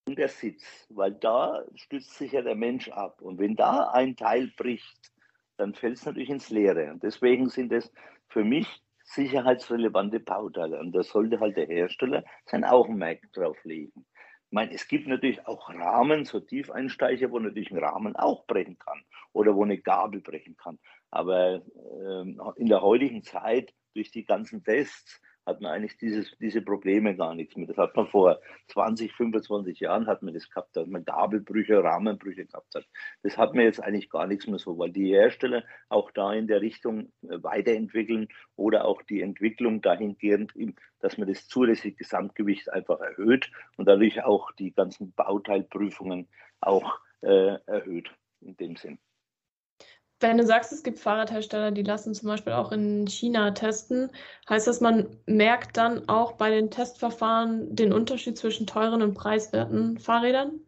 [0.06, 3.20] und der Sitz, weil da stützt sich ja der Mensch ab.
[3.20, 5.12] Und wenn da ein Teil bricht,
[5.58, 6.90] dann fällt es natürlich ins Leere.
[6.90, 7.92] Und deswegen sind es
[8.28, 8.66] für mich
[9.04, 10.78] sicherheitsrelevante Bauteile.
[10.78, 14.06] Und da sollte halt der Hersteller sein Augenmerk drauf legen.
[14.50, 18.78] Ich meine, es gibt natürlich auch Rahmen, so Tiefeinsteiger, wo natürlich ein Rahmen auch brechen
[18.78, 20.78] kann oder wo eine Gabel brechen kann.
[21.10, 22.20] Aber äh,
[22.56, 27.34] in der heutigen Zeit, durch die ganzen Tests, hat man eigentlich dieses, diese Probleme gar
[27.34, 27.66] nichts mehr.
[27.66, 32.46] Das hat man vor 20, 25 Jahren hat man das gehabt, dass man Gabelbrüche, Rahmenbrüche
[32.46, 32.86] gehabt hat.
[33.22, 36.46] Das hat man jetzt eigentlich gar nichts mehr so, weil die Hersteller auch da in
[36.46, 40.52] der Richtung äh, weiterentwickeln oder auch die Entwicklung dahingehend,
[41.00, 46.28] dass man das zulässige Gesamtgewicht einfach erhöht und dadurch auch die ganzen Bauteilprüfungen
[46.60, 48.98] auch äh, erhöht in dem Sinn.
[50.20, 54.10] Wenn du sagst, es gibt Fahrradhersteller, die lassen zum Beispiel auch in China testen,
[54.48, 59.98] heißt das, man merkt dann auch bei den Testverfahren den Unterschied zwischen teuren und preiswerten
[59.98, 60.60] Fahrrädern?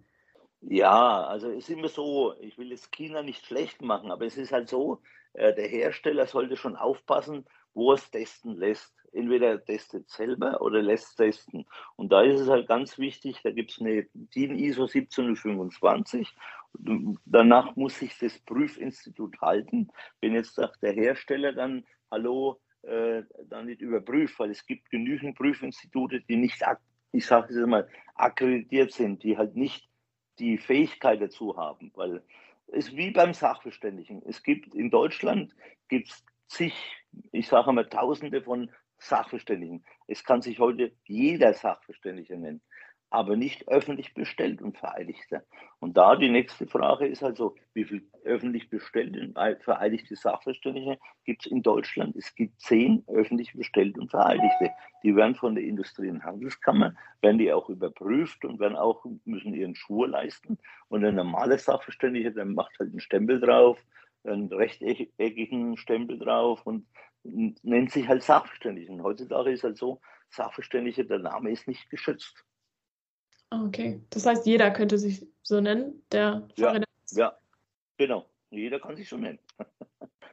[0.61, 4.37] Ja, also es ist immer so, ich will jetzt China nicht schlecht machen, aber es
[4.37, 5.01] ist halt so,
[5.33, 8.95] äh, der Hersteller sollte schon aufpassen, wo er es testen lässt.
[9.13, 11.67] Entweder er testet selber oder lässt testen.
[11.97, 16.33] Und da ist es halt ganz wichtig, da gibt es eine DIN ISO 17025.
[16.75, 19.89] Danach muss sich das Prüfinstitut halten.
[20.21, 25.37] Wenn jetzt sagt der Hersteller dann, hallo, äh, dann nicht überprüft, weil es gibt genügend
[25.37, 26.63] Prüfinstitute, die nicht,
[27.13, 29.89] ich sage es mal, akkreditiert sind, die halt nicht
[30.39, 32.23] die Fähigkeit dazu haben, weil
[32.69, 34.23] es ist wie beim Sachverständigen.
[34.27, 35.55] Es gibt in Deutschland
[35.89, 36.75] gibt's zig,
[37.33, 39.85] ich sage mal, Tausende von Sachverständigen.
[40.07, 42.63] Es kann sich heute jeder Sachverständige nennen,
[43.11, 45.45] aber nicht öffentlich bestellt und vereidigte.
[45.81, 51.45] Und da die nächste Frage ist also, wie viel öffentlich bestellte und vereidigte Sachverständige gibt
[51.45, 52.15] es in Deutschland?
[52.15, 54.71] Es gibt zehn öffentlich bestellte und vereidigte.
[55.03, 59.55] Die werden von der Industrie- und Handelskammer, werden die auch überprüft und werden auch, müssen
[59.55, 60.59] ihren Schwur leisten.
[60.89, 63.85] Und ein normaler Sachverständiger, der macht halt einen Stempel drauf,
[64.23, 66.87] einen rechteckigen Stempel drauf und
[67.25, 68.93] nennt sich halt Sachverständige.
[68.93, 72.45] Und heutzutage ist halt so, Sachverständige, der Name ist nicht geschützt.
[73.51, 76.85] Okay, das heißt, jeder könnte sich so nennen, der Fahrräder.
[77.11, 77.39] Ja, ja,
[77.99, 78.27] genau.
[78.51, 79.39] Jeder kann sich so nennen.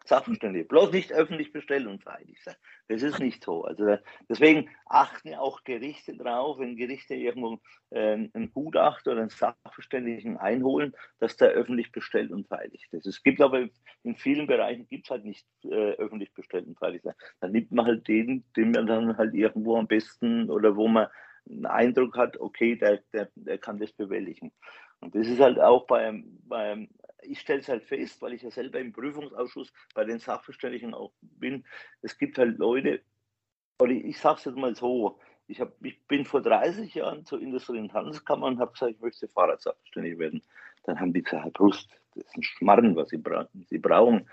[0.05, 0.65] Sachverständige.
[0.65, 2.55] Bloß nicht öffentlich vereidigt sein.
[2.87, 3.65] Das ist nicht so.
[3.65, 3.97] Also
[4.29, 10.95] deswegen achten auch Gerichte drauf, wenn Gerichte irgendwo äh, einen Gutachter oder einen Sachverständigen einholen,
[11.19, 13.05] dass der öffentlich bestellt und vereidigt ist.
[13.05, 13.67] Es gibt aber
[14.03, 17.15] in vielen Bereichen gibt es halt nicht äh, öffentlich bestellt und vereidigt sein.
[17.41, 21.07] Dann nimmt man halt den, den man dann halt irgendwo am besten oder wo man
[21.49, 24.51] einen Eindruck hat, okay, der, der, der kann das bewältigen.
[24.99, 26.89] Und das ist halt auch beim, beim
[27.21, 31.11] ich stelle es halt fest, weil ich ja selber im Prüfungsausschuss bei den Sachverständigen auch
[31.21, 31.65] bin,
[32.01, 33.01] es gibt halt Leute,
[33.79, 37.41] oder ich sage es jetzt mal so, ich, hab, ich bin vor 30 Jahren zur
[37.41, 40.41] Industrie- und Handelskammer und habe gesagt, ich möchte Fahrradsachverständig werden.
[40.83, 44.29] Dann haben die gesagt, Brust, das ist ein Schmarrn, was Sie, bra Sie brauchen.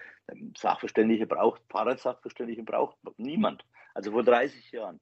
[0.57, 3.65] Sachverständige braucht, Fahrradsachverständige braucht niemand.
[3.93, 5.01] Also vor 30 Jahren.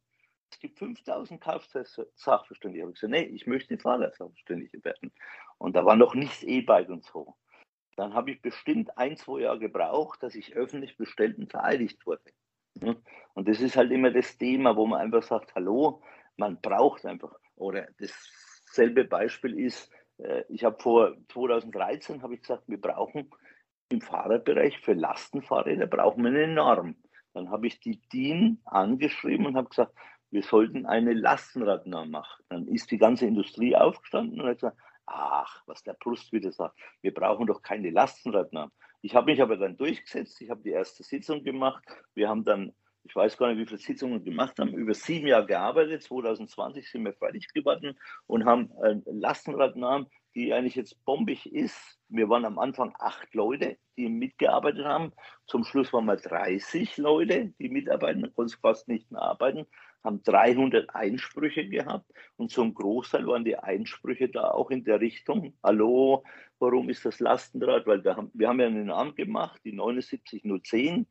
[0.53, 2.81] Es gibt 5000 Kfz-Sachverständige.
[2.81, 5.13] Ich habe gesagt, nee, ich möchte Fahrradsachverständige werden.
[5.59, 7.37] Und da war noch nichts E-Bike und so
[7.97, 12.23] dann habe ich bestimmt ein, zwei Jahre gebraucht, dass ich öffentlich bestellt und vereidigt wurde.
[13.35, 16.03] Und das ist halt immer das Thema, wo man einfach sagt, hallo,
[16.37, 17.35] man braucht einfach.
[17.57, 23.31] Oder dasselbe Beispiel ist, äh, ich habe vor 2013 habe ich gesagt, wir brauchen
[23.91, 26.97] im Fahrradbereich für Lastenfahrräder brauchen wir eine Norm.
[27.35, 29.95] Dann habe ich die DIN angeschrieben und habe gesagt,
[30.33, 32.43] wir sollten eine Lastenradnorm machen.
[32.49, 36.79] Dann ist die ganze Industrie aufgestanden und hat gesagt, ach, was der Brust wieder sagt,
[37.03, 38.73] wir brauchen doch keine Lastenradnorm.
[39.03, 42.73] Ich habe mich aber dann durchgesetzt, ich habe die erste Sitzung gemacht, wir haben dann,
[43.05, 47.05] ich weiß gar nicht, wie viele Sitzungen gemacht haben, über sieben Jahre gearbeitet, 2020 sind
[47.05, 51.99] wir fertig geworden und haben eine Lastenradnorm, die eigentlich jetzt bombig ist.
[52.09, 55.13] Wir waren am Anfang acht Leute, die mitgearbeitet haben.
[55.47, 59.67] Zum Schluss waren wir 30 Leute, die mitarbeiten, konnten fast nicht mehr arbeiten
[60.05, 65.55] haben 300 Einsprüche gehabt und zum Großteil waren die Einsprüche da auch in der Richtung,
[65.63, 66.25] hallo,
[66.59, 67.87] warum ist das Lastenrad?
[67.87, 71.07] Weil wir haben, wir haben ja einen Namen gemacht, die 79010,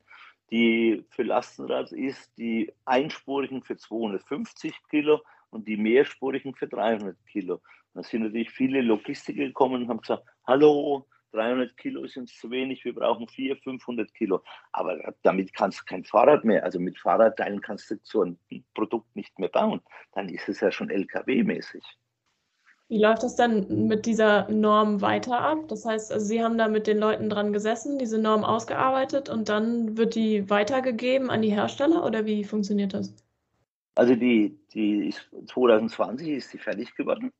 [0.50, 7.60] die für Lastenrad ist, die einspurigen für 250 Kilo und die mehrspurigen für 300 Kilo.
[7.94, 12.84] Da sind natürlich viele Logistiker gekommen und haben gesagt, hallo, 300 Kilo sind zu wenig,
[12.84, 14.42] wir brauchen 400, 500 Kilo.
[14.72, 18.38] Aber damit kannst du kein Fahrrad mehr, also mit Fahrradteilen kannst du so ein
[18.74, 19.80] Produkt nicht mehr bauen.
[20.12, 21.82] Dann ist es ja schon LKW-mäßig.
[22.88, 25.66] Wie läuft das dann mit dieser Norm weiter ab?
[25.68, 29.48] Das heißt, also Sie haben da mit den Leuten dran gesessen, diese Norm ausgearbeitet und
[29.48, 33.14] dann wird die weitergegeben an die Hersteller oder wie funktioniert das?
[33.94, 37.32] Also die, die ist, 2020 ist sie fertig geworden.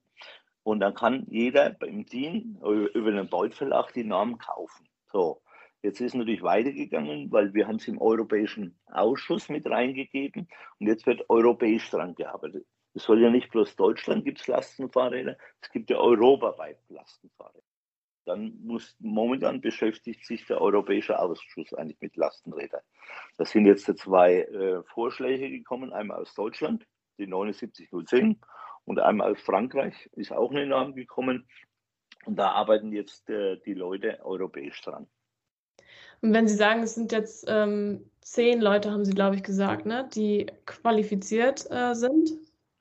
[0.64, 4.86] Und dann kann jeder im Team über den Beutverlag die Norm kaufen.
[5.10, 5.42] So,
[5.82, 10.48] jetzt ist es natürlich weitergegangen, weil wir haben es im Europäischen Ausschuss mit reingegeben
[10.78, 12.64] und jetzt wird europäisch dran gearbeitet.
[12.94, 17.62] Es soll ja nicht bloß Deutschland gibt es Lastenfahrräder, es gibt ja europaweit Lastenfahrräder.
[18.24, 22.82] Dann muss momentan beschäftigt sich der Europäische Ausschuss eigentlich mit Lastenrädern.
[23.36, 26.86] Da sind jetzt zwei äh, Vorschläge gekommen, einmal aus Deutschland,
[27.18, 28.38] die 79010
[28.84, 31.46] und einmal aus Frankreich ist auch eine Norm gekommen.
[32.24, 35.06] Und da arbeiten jetzt äh, die Leute europäisch dran.
[36.20, 39.86] Und wenn Sie sagen, es sind jetzt ähm, zehn Leute, haben Sie, glaube ich, gesagt,
[39.86, 42.30] ne, die qualifiziert äh, sind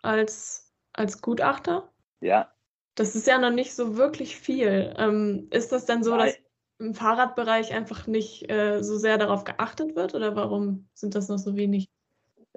[0.03, 1.91] als, als Gutachter?
[2.21, 2.51] Ja.
[2.95, 4.93] Das ist ja noch nicht so wirklich viel.
[4.97, 6.27] Ähm, ist das denn so, Nein.
[6.27, 6.37] dass
[6.77, 11.37] im Fahrradbereich einfach nicht äh, so sehr darauf geachtet wird oder warum sind das noch
[11.37, 11.89] so wenig?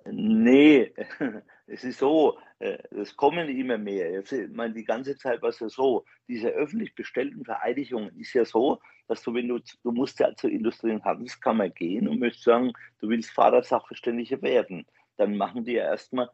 [0.06, 0.92] Nee,
[1.66, 4.10] es ist so, äh, es kommen immer mehr.
[4.10, 8.34] Jetzt, ich meine, die ganze Zeit war es ja so, diese öffentlich bestellten Vereidigungen ist
[8.34, 12.20] ja so, dass du, wenn du, du musst ja zur Industrie- und Handelskammer gehen und
[12.20, 14.86] möchtest sagen, du willst Fahrradsachverständiger werden.
[15.16, 16.30] Dann machen die ja erstmal,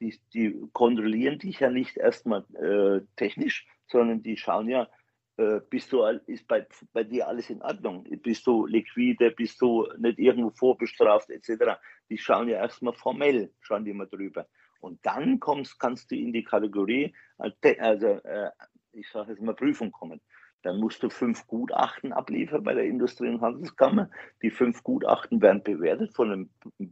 [0.00, 4.88] die, die kontrollieren dich ja nicht erstmal äh, technisch, sondern die schauen ja,
[5.36, 8.04] äh, bist du, ist bei, bei dir alles in Ordnung?
[8.22, 9.30] Bist du liquide?
[9.30, 11.78] Bist du nicht irgendwo vorbestraft etc.?
[12.08, 14.46] Die schauen ja erstmal formell, schauen die mal drüber.
[14.80, 18.50] Und dann kommst, kannst du in die Kategorie, also äh,
[18.92, 20.20] ich sage jetzt mal Prüfung kommen.
[20.62, 24.10] Dann musst du fünf Gutachten abliefern bei der Industrie- und Handelskammer.
[24.42, 26.50] Die fünf Gutachten werden bewertet von einem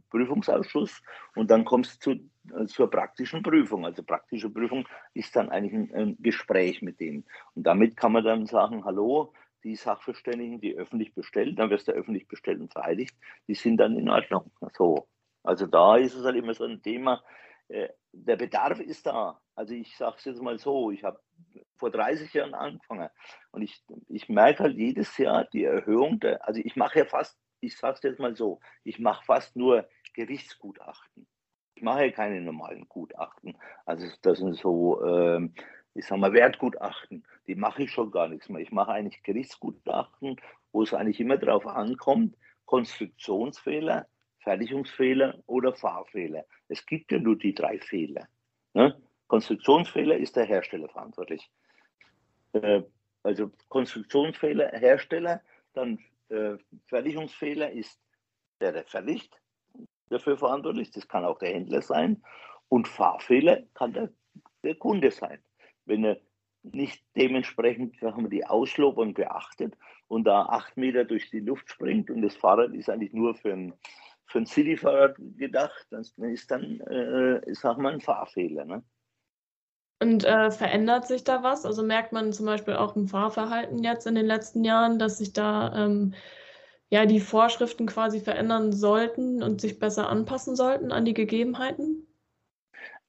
[0.09, 1.03] Prüfungsausschuss
[1.35, 3.85] und dann kommst du zu, zur praktischen Prüfung.
[3.85, 7.25] Also praktische Prüfung ist dann eigentlich ein, ein Gespräch mit denen.
[7.53, 11.91] Und damit kann man dann sagen, hallo, die Sachverständigen, die öffentlich bestellen, dann wirst du
[11.91, 13.15] öffentlich bestellt und vereidigt,
[13.47, 14.51] die sind dann in Ordnung.
[14.73, 15.07] So.
[15.43, 17.21] Also da ist es halt immer so ein Thema,
[17.69, 19.39] der Bedarf ist da.
[19.55, 21.19] Also ich sage es jetzt mal so, ich habe
[21.77, 23.09] vor 30 Jahren angefangen
[23.51, 27.37] und ich, ich merke halt jedes Jahr die Erhöhung der, also ich mache ja fast,
[27.61, 31.27] ich sage es jetzt mal so, ich mache fast nur Gerichtsgutachten.
[31.75, 33.57] Ich mache ja keine normalen Gutachten.
[33.85, 35.53] Also das sind so, ähm,
[35.93, 38.61] ich sage mal, Wertgutachten, die mache ich schon gar nichts mehr.
[38.61, 40.35] Ich mache eigentlich Gerichtsgutachten,
[40.71, 44.07] wo es eigentlich immer darauf ankommt, Konstruktionsfehler,
[44.39, 46.45] Fertigungsfehler oder Fahrfehler.
[46.67, 48.27] Es gibt ja nur die drei Fehler.
[48.73, 48.99] Ne?
[49.27, 51.49] Konstruktionsfehler ist der Hersteller verantwortlich.
[52.53, 52.83] Äh,
[53.23, 55.41] also Konstruktionsfehler, Hersteller,
[55.73, 55.99] dann
[56.29, 57.99] äh, Fertigungsfehler ist
[58.61, 59.39] der, der fertigt,
[60.09, 60.91] dafür verantwortlich.
[60.91, 62.23] Das kann auch der Händler sein.
[62.69, 64.09] Und Fahrfehler kann der,
[64.63, 65.39] der Kunde sein.
[65.85, 66.19] Wenn er
[66.63, 69.75] nicht dementsprechend haben wir die Auslobung beachtet
[70.07, 73.53] und da acht Meter durch die Luft springt und das Fahrrad ist eigentlich nur für
[73.53, 73.73] ein,
[74.29, 78.65] für ein City-Fahrrad gedacht, dann ist dann, äh, ich sag mal, ein Fahrfehler.
[78.65, 78.83] Ne?
[80.01, 81.65] Und äh, verändert sich da was?
[81.65, 85.33] Also merkt man zum Beispiel auch im Fahrverhalten jetzt in den letzten Jahren, dass sich
[85.33, 86.13] da ähm,
[86.89, 92.07] ja die Vorschriften quasi verändern sollten und sich besser anpassen sollten an die Gegebenheiten?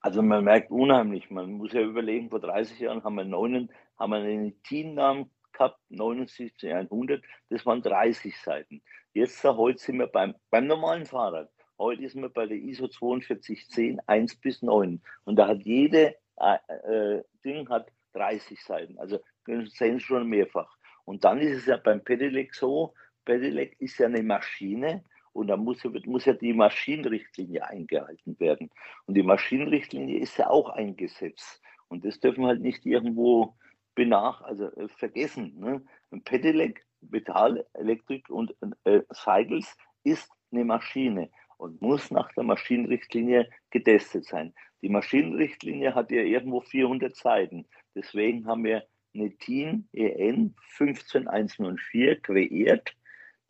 [0.01, 4.13] Also man merkt unheimlich, man muss ja überlegen, vor 30 Jahren haben wir, neun, haben
[4.13, 8.83] wir einen Teamnamen gehabt, 79, 100, das waren 30 Seiten.
[9.13, 11.51] Jetzt, heute sind wir beim, beim normalen Fahrrad.
[11.79, 16.59] Heute ist man bei der ISO 4210 1 bis 9 und da hat jede äh,
[16.69, 18.97] äh, Ding hat 30 Seiten.
[18.99, 20.77] Also sehen Sie schon mehrfach.
[21.05, 22.95] Und dann ist es ja beim Pedelec so,
[23.25, 28.71] Pedelec ist ja eine Maschine und da muss, muss ja die Maschinenrichtlinie eingehalten werden.
[29.07, 31.61] Und die Maschinenrichtlinie ist ja auch ein Gesetz.
[31.89, 33.57] Und das dürfen wir halt nicht irgendwo
[33.97, 35.59] benach, also äh, vergessen.
[35.59, 35.85] Ne?
[36.13, 43.49] Ein Pedelec, Metall, Elektrik und äh, Cycles ist eine Maschine und muss nach der Maschinenrichtlinie
[43.71, 44.55] getestet sein.
[44.83, 47.67] Die Maschinenrichtlinie hat ja irgendwo 400 Seiten.
[47.95, 48.85] Deswegen haben wir
[49.15, 52.95] eine TIN EN 15104 kreiert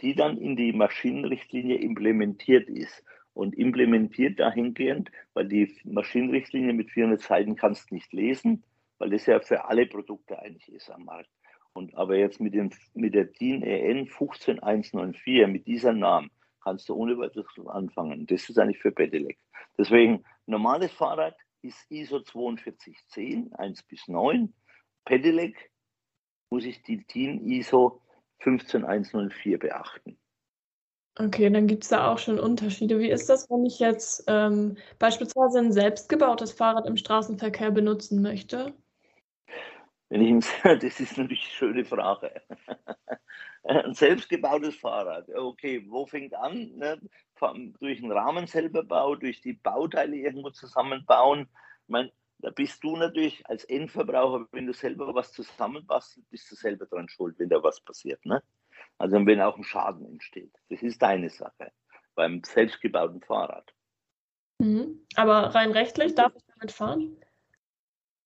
[0.00, 3.04] die dann in die Maschinenrichtlinie implementiert ist.
[3.32, 8.64] Und implementiert dahingehend, weil die Maschinenrichtlinie mit 400 Seiten kannst nicht lesen,
[8.98, 11.30] weil das ja für alle Produkte eigentlich ist am Markt.
[11.72, 16.30] Und aber jetzt mit, dem, mit der DIN EN 15194, mit dieser Namen,
[16.62, 18.26] kannst du ohne weiteres anfangen.
[18.26, 19.38] Das ist eigentlich für Pedelec.
[19.78, 24.52] Deswegen, normales Fahrrad ist ISO 4210, 1 bis 9.
[25.04, 25.70] Pedelec
[26.50, 28.02] muss ich die DIN ISO
[28.40, 30.18] 15104 beachten.
[31.18, 32.98] Okay, dann gibt es da auch schon Unterschiede.
[32.98, 38.74] Wie ist das, wenn ich jetzt ähm, beispielsweise ein selbstgebautes Fahrrad im Straßenverkehr benutzen möchte?
[40.10, 40.30] Wenn ich
[40.64, 42.42] ein, das ist natürlich eine schöne Frage.
[43.62, 46.76] Ein selbstgebautes Fahrrad, okay, wo fängt an?
[46.76, 46.98] Ne?
[47.78, 51.42] Durch einen Rahmen selber bauen, durch die Bauteile irgendwo zusammenbauen.
[51.42, 56.56] Ich meine, da bist du natürlich als Endverbraucher, wenn du selber was zusammenbastelst, bist du
[56.56, 58.24] selber dran schuld, wenn da was passiert.
[58.24, 58.42] Ne?
[58.96, 60.54] Also wenn auch ein Schaden entsteht.
[60.70, 61.70] Das ist deine Sache
[62.14, 63.74] beim selbstgebauten Fahrrad.
[64.58, 65.06] Mhm.
[65.16, 67.16] Aber rein rechtlich darf ich damit fahren?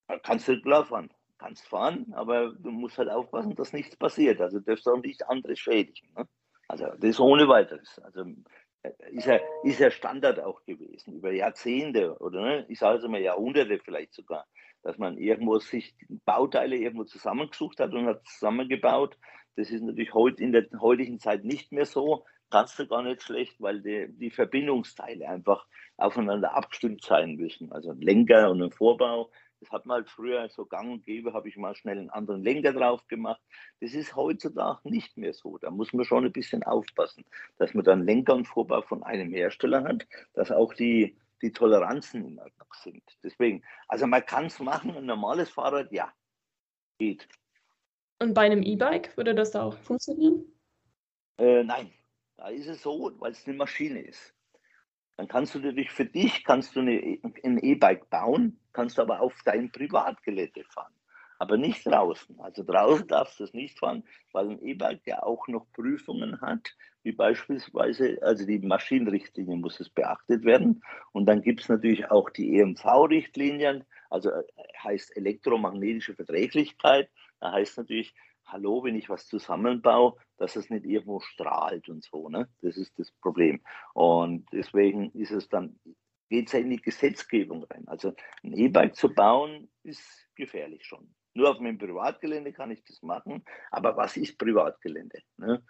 [0.07, 1.13] Da kannst du klar fahren.
[1.45, 4.41] Kannst fahren, aber du musst halt aufpassen, dass nichts passiert.
[4.41, 6.09] Also du darfst auch nicht anderes schädigen.
[6.17, 6.27] Ne?
[6.69, 7.99] Also das ohne weiteres.
[7.99, 8.25] Also
[9.11, 12.67] ist ja, ist ja Standard auch gewesen, über Jahrzehnte oder ne?
[12.71, 14.47] ich sage es mal Jahrhunderte vielleicht sogar,
[14.83, 19.19] dass man irgendwo sich Bauteile irgendwo zusammengesucht hat und hat zusammengebaut.
[19.57, 22.25] Das ist natürlich heute in der heutigen Zeit nicht mehr so.
[22.49, 25.67] Kannst du gar nicht schlecht, weil die, die Verbindungsteile einfach
[25.99, 27.71] aufeinander abgestimmt sein müssen.
[27.71, 31.33] Also ein Lenker und ein Vorbau das hat man halt früher so gang und gäbe,
[31.33, 33.41] habe ich mal schnell einen anderen Lenker drauf gemacht.
[33.81, 35.59] Das ist heutzutage nicht mehr so.
[35.59, 37.25] Da muss man schon ein bisschen aufpassen,
[37.59, 42.27] dass man dann Lenker und Vorbau von einem Hersteller hat, dass auch die, die Toleranzen
[42.27, 43.03] in Ordnung sind.
[43.23, 46.13] Deswegen, also man kann es machen, ein normales Fahrrad, ja,
[46.99, 47.29] geht.
[48.19, 50.45] Und bei einem E-Bike würde das da auch funktionieren?
[51.39, 51.93] Äh, nein,
[52.37, 54.35] da ist es so, weil es eine Maschine ist.
[55.17, 59.35] Dann kannst du natürlich für dich kannst du eine, ein E-Bike bauen, kannst aber auf
[59.45, 60.93] dein Privatgelände fahren,
[61.39, 62.39] aber nicht draußen.
[62.41, 66.77] Also draußen darfst du es nicht fahren, weil ein E-Bike ja auch noch Prüfungen hat,
[67.03, 70.83] wie beispielsweise, also die Maschinenrichtlinie muss es beachtet werden.
[71.13, 74.43] Und dann gibt es natürlich auch die EMV-Richtlinien, also äh,
[74.83, 77.11] heißt elektromagnetische Verträglichkeit.
[77.41, 78.15] Da heißt natürlich,
[78.47, 82.29] hallo, wenn ich was zusammenbaue, dass es nicht irgendwo strahlt und so.
[82.29, 82.49] Ne?
[82.63, 83.61] Das ist das Problem.
[83.93, 85.79] Und deswegen ist es dann,
[86.35, 87.87] geht es ja in die Gesetzgebung rein.
[87.87, 88.13] Also
[88.43, 90.03] ein E-Bike zu bauen, ist
[90.35, 91.15] gefährlich schon.
[91.35, 93.45] Nur auf meinem Privatgelände kann ich das machen.
[93.71, 95.21] Aber was ist Privatgelände?
[95.37, 95.63] Ne?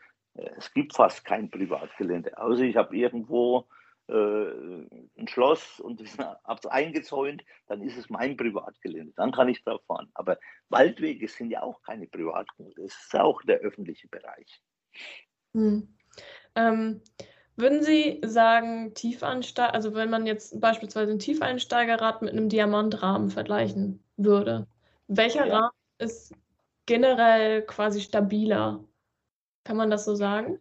[0.57, 3.69] Es gibt fast kein Privatgelände, außer ich habe irgendwo
[4.09, 9.13] äh, ein Schloss und habe es eingezäunt, dann ist es mein Privatgelände.
[9.17, 10.11] Dann kann ich drauf fahren.
[10.15, 10.39] Aber
[10.71, 12.81] Waldwege sind ja auch keine Privatgelände.
[12.81, 14.63] Das ist auch der öffentliche Bereich.
[15.53, 15.95] Hm.
[16.55, 17.03] Ähm,
[17.57, 24.03] würden Sie sagen, Tiefeinsteiger, also wenn man jetzt beispielsweise ein Tiefeinsteigerrad mit einem Diamantrahmen vergleichen
[24.17, 24.67] würde,
[25.09, 25.59] welcher ja.
[25.59, 26.35] Rahmen ist
[26.87, 28.85] generell quasi stabiler?
[29.65, 30.59] Kann man das so sagen?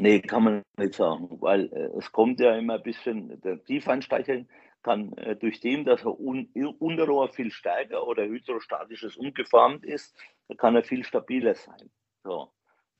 [0.00, 4.44] Nee, kann man nicht sagen, weil äh, es kommt ja immer ein bisschen, der Tiefeinsteiger
[4.82, 6.48] kann äh, durch dem, dass er un,
[6.78, 10.16] Unterrohr viel stärker oder hydrostatisches umgeformt ist,
[10.58, 11.90] kann er viel stabiler sein.
[12.24, 12.50] So,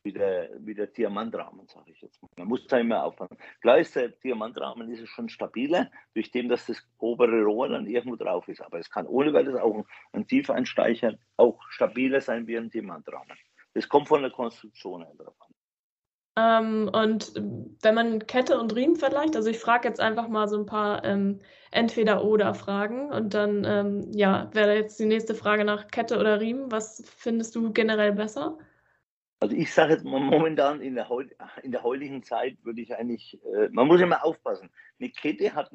[0.05, 2.29] wie der, wie der Diamantrahmen, sage ich jetzt mal.
[2.37, 3.39] Man muss da immer aufpassen.
[3.61, 8.17] Klar ist der Diamantrahmen ist schon stabiler, durch dem, dass das obere Rohr dann irgendwo
[8.17, 8.61] drauf ist.
[8.61, 13.37] Aber es kann ohne weiteres auch ein, ein Tiefeinsteiger auch stabiler sein wie ein Diamantrahmen.
[13.73, 15.55] Das kommt von der Konstruktion her drauf an.
[16.37, 17.33] Ähm, und
[17.83, 21.05] wenn man Kette und Riemen vergleicht, also ich frage jetzt einfach mal so ein paar
[21.05, 21.41] ähm,
[21.71, 26.73] Entweder-Oder-Fragen und dann ähm, ja, wäre jetzt die nächste Frage nach Kette oder Riemen.
[26.73, 28.59] Was findest du generell besser?
[29.45, 31.07] Also ich sage jetzt mal momentan in der,
[31.62, 34.70] in der heutigen Zeit würde ich eigentlich, äh, man muss immer aufpassen.
[34.99, 35.70] Eine Kette hat,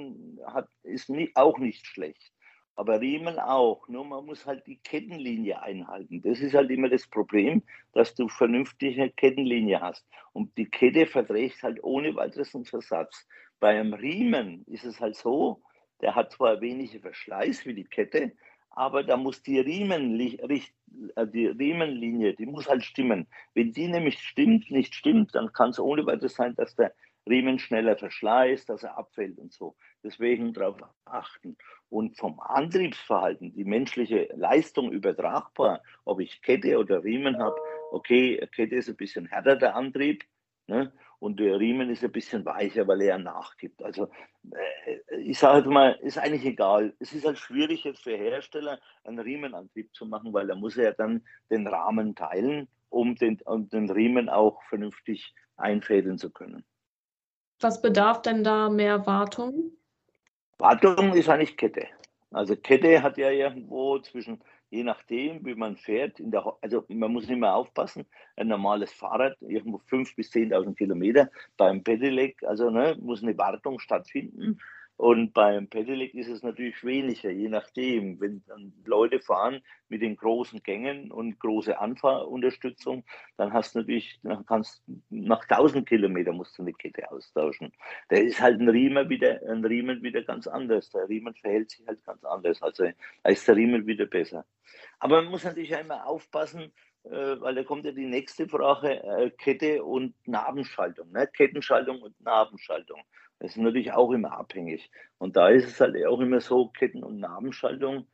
[0.47, 2.33] hat, ist nie, auch nicht schlecht
[2.75, 3.89] aber Riemen auch.
[3.89, 6.21] Nur man muss halt die Kettenlinie einhalten.
[6.21, 7.61] Das ist halt immer das Problem,
[7.91, 10.07] dass du vernünftige Kettenlinie hast.
[10.31, 13.27] Und die Kette verträgt halt ohne weiteres einen Versatz.
[13.59, 15.61] Bei einem Riemen ist es halt so,
[15.99, 18.31] der hat zwar weniger Verschleiß wie die Kette,
[18.71, 23.27] aber da muss die, Riemen, äh, die Riemenlinie, die muss halt stimmen.
[23.53, 26.93] Wenn die nämlich stimmt, nicht stimmt, dann kann es ohne weiteres sein, dass der
[27.27, 29.75] Riemen schneller verschleißt, dass er abfällt und so.
[30.03, 31.57] Deswegen darauf achten.
[31.89, 37.55] Und vom Antriebsverhalten, die menschliche Leistung übertragbar, ob ich Kette oder Riemen habe,
[37.91, 40.23] okay, Kette ist ein bisschen härter der Antrieb,
[40.67, 40.91] ne?
[41.19, 43.83] Und der Riemen ist ein bisschen weicher, weil er nachgibt.
[43.83, 44.09] Also
[44.51, 46.93] äh, ich sage halt mal, ist eigentlich egal.
[46.99, 50.85] Es ist halt schwierig jetzt für Hersteller einen Riemenantrieb zu machen, weil da muss er
[50.85, 56.65] ja dann den Rahmen teilen, um den, um den Riemen auch vernünftig einfädeln zu können.
[57.59, 59.71] Was bedarf denn da mehr Wartung?
[60.57, 61.87] Wartung ist eigentlich Kette.
[62.31, 67.11] Also Kette hat ja irgendwo zwischen, je nachdem, wie man fährt, in der, also man
[67.11, 68.05] muss immer aufpassen,
[68.35, 73.79] ein normales Fahrrad, irgendwo 5.000 bis 10.000 Kilometer, beim Pedelec, also ne, muss eine Wartung
[73.79, 74.59] stattfinden.
[74.99, 78.19] Und beim Pedelec ist es natürlich weniger, je nachdem.
[78.19, 83.05] Wenn dann Leute fahren mit den großen Gängen und große Anfahrunterstützung,
[83.37, 87.71] dann hast du natürlich, dann kannst nach 1000 Kilometern musst du eine Kette austauschen.
[88.09, 90.89] Da ist halt ein Riemen wieder, ein Riemen wieder ganz anders.
[90.89, 92.61] Der Riemen verhält sich halt ganz anders.
[92.61, 92.83] Also
[93.23, 94.45] da ist der Riemen wieder besser.
[94.99, 96.73] Aber man muss natürlich einmal aufpassen,
[97.05, 101.09] äh, weil da kommt ja die nächste Frage, äh, Kette und Nabenschaltung.
[101.13, 101.25] Ne?
[101.27, 103.01] Kettenschaltung und Nabenschaltung.
[103.39, 104.91] Das ist natürlich auch immer abhängig.
[105.17, 108.07] Und da ist es halt auch immer so, Ketten- und Nabenschaltung,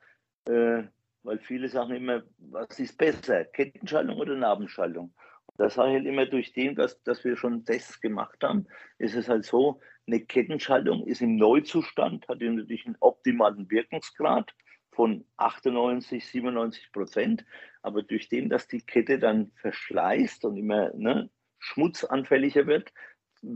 [0.47, 0.83] äh,
[1.23, 5.13] weil viele sagen immer, was ist besser, Kettenschaltung oder Nabenschaltung?
[5.47, 8.67] Und das sage ich halt immer durch den, dass, dass wir schon Tests gemacht haben,
[8.99, 14.53] ist es halt so, eine Kettenschaltung ist im Neuzustand, hat natürlich einen optimalen Wirkungsgrad
[14.91, 17.45] von 98, 97 Prozent.
[17.81, 22.93] Aber durch den, dass die Kette dann verschleißt und immer ne, schmutzanfälliger wird,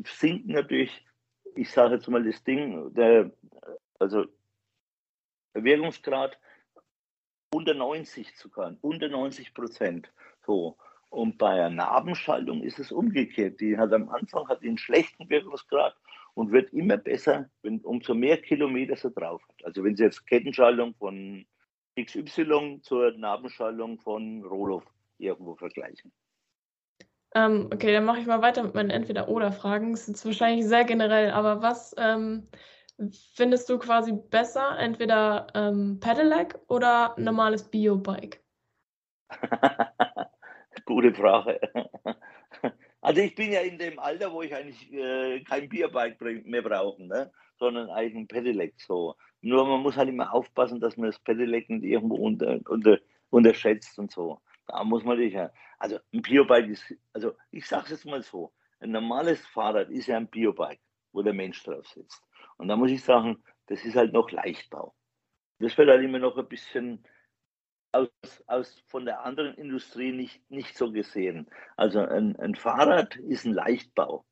[0.05, 1.05] sinken natürlich
[1.55, 3.31] ich sage jetzt mal das Ding, der,
[3.99, 4.25] also
[5.53, 6.39] Wirkungsgrad
[7.51, 10.11] unter 90 zu können, unter 90 Prozent.
[10.45, 10.77] So.
[11.09, 13.59] Und bei einer Nabenschaltung ist es umgekehrt.
[13.59, 15.95] Die hat am Anfang hat einen schlechten Wirkungsgrad
[16.35, 19.65] und wird immer besser, wenn umso mehr Kilometer sie drauf hat.
[19.65, 21.47] Also wenn Sie jetzt Kettenschaltung von
[21.99, 24.85] XY zur Nabenschaltung von Roloff
[25.17, 26.11] irgendwo vergleichen.
[27.36, 29.91] Ähm, okay, dann mache ich mal weiter mit meinen Entweder-Oder-Fragen.
[29.91, 32.47] Das ist wahrscheinlich sehr generell, aber was ähm,
[33.36, 34.77] findest du quasi besser?
[34.80, 38.39] Entweder ähm, Pedelec oder normales Biobike?
[40.86, 41.59] Gute Frage.
[43.01, 47.01] Also ich bin ja in dem Alter, wo ich eigentlich äh, kein Bierbike mehr brauche,
[47.01, 47.32] ne?
[47.57, 48.80] sondern eigentlich ein Pedelec.
[48.82, 49.15] So.
[49.41, 52.97] Nur man muss halt immer aufpassen, dass man das Pedelec nicht irgendwo unter, unter,
[53.30, 54.39] unterschätzt und so.
[54.67, 55.49] Da muss man dich ja.
[55.80, 60.07] Also ein Biobike ist, also ich sage es jetzt mal so, ein normales Fahrrad ist
[60.07, 60.82] ja ein Biobike,
[61.13, 62.21] wo der Mensch drauf sitzt.
[62.57, 64.93] Und da muss ich sagen, das ist halt noch Leichtbau.
[65.59, 67.05] Das wird halt immer noch ein bisschen
[67.91, 68.09] aus,
[68.47, 71.49] aus von der anderen Industrie nicht, nicht so gesehen.
[71.77, 74.25] Also ein, ein Fahrrad ist ein Leichtbau.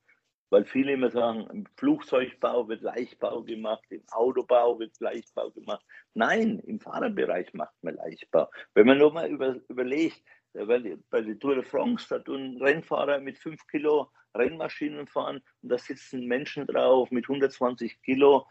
[0.50, 5.86] Weil viele immer sagen, im Flugzeugbau wird Leichtbau gemacht, im Autobau wird Leichtbau gemacht.
[6.14, 8.50] Nein, im Fahrerbereich macht man Leichtbau.
[8.74, 10.24] Wenn man nur mal über, überlegt,
[10.66, 15.70] weil bei der Tour de France, da tun Rennfahrer mit 5 Kilo Rennmaschinen fahren und
[15.70, 18.46] da sitzen Menschen drauf mit 120 Kilo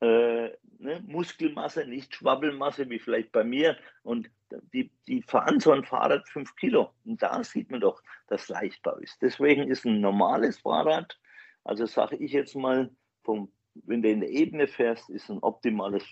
[0.00, 3.76] äh, ne, Muskelmasse, nicht Schwabbelmasse wie vielleicht bei mir.
[4.02, 4.30] Und
[4.72, 6.92] die, die fahren so ein Fahrrad 5 Kilo.
[7.04, 9.20] Und da sieht man doch, dass Leichtbau ist.
[9.22, 11.16] Deswegen ist ein normales Fahrrad
[11.64, 12.90] also sage ich jetzt mal,
[13.22, 16.04] vom, wenn du in der Ebene fährst, ist ein optimales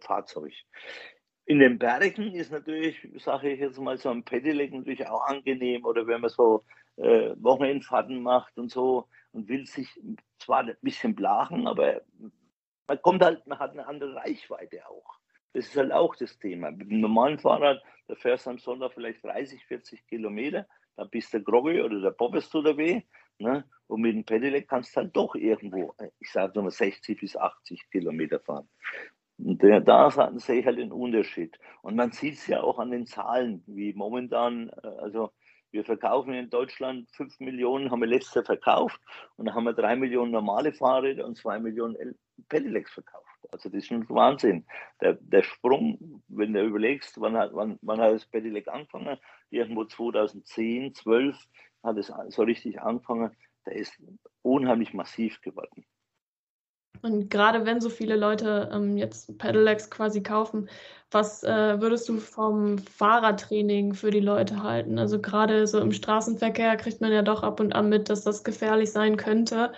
[0.00, 0.52] Fahrzeug.
[1.48, 5.86] In den Bergen ist natürlich, sage ich jetzt mal, so ein Pedelec natürlich auch angenehm
[5.86, 6.62] oder wenn man so
[6.96, 9.08] äh, Wochenendfahrten macht und so.
[9.32, 9.88] und will sich
[10.38, 12.02] zwar ein bisschen blachen, aber
[12.86, 15.18] man kommt halt, man hat eine andere Reichweite auch.
[15.54, 16.70] Das ist halt auch das Thema.
[16.70, 21.32] Mit einem normalen Fahrrad, da fährst du am Sonntag vielleicht 30, 40 Kilometer, dann bist
[21.32, 23.00] du groggy oder der Bobbest tut weh.
[23.38, 23.64] Ne?
[23.86, 27.88] Und mit dem Pedelec kannst du halt doch irgendwo, ich sage mal 60 bis 80
[27.90, 28.68] Kilometer fahren.
[29.38, 31.58] Und da sehe ich halt den Unterschied.
[31.82, 35.30] Und man sieht es ja auch an den Zahlen, wie momentan, äh, also
[35.70, 39.00] wir verkaufen in Deutschland 5 Millionen, haben wir letztes Jahr verkauft
[39.36, 42.16] und dann haben wir 3 Millionen normale Fahrräder und 2 Millionen
[42.48, 43.26] Pedelecs verkauft.
[43.52, 44.64] Also das ist schon Wahnsinn.
[45.00, 49.18] Der, der Sprung, wenn du überlegst, wann hat, wann, wann hat das Pedelec angefangen?
[49.50, 51.36] Irgendwo 2010, 12
[51.82, 53.36] hat es so richtig angefangen.
[53.66, 53.94] Der ist
[54.42, 55.84] unheimlich massiv geworden.
[57.02, 60.68] Und gerade wenn so viele Leute ähm, jetzt Pedelecs quasi kaufen,
[61.10, 64.98] was äh, würdest du vom Fahrradtraining für die Leute halten?
[64.98, 68.44] Also gerade so im Straßenverkehr kriegt man ja doch ab und an mit, dass das
[68.44, 69.72] gefährlich sein könnte,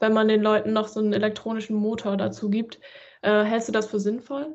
[0.00, 2.80] wenn man den Leuten noch so einen elektronischen Motor dazu gibt.
[3.22, 4.54] Äh, hältst du das für sinnvoll?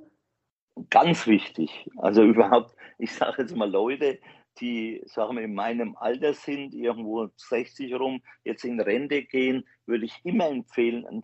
[0.89, 1.89] Ganz wichtig.
[1.97, 4.19] Also überhaupt, ich sage jetzt mal Leute,
[4.59, 10.05] die, sagen wir, in meinem Alter sind, irgendwo 60 rum, jetzt in Rente gehen, würde
[10.05, 11.23] ich immer empfehlen,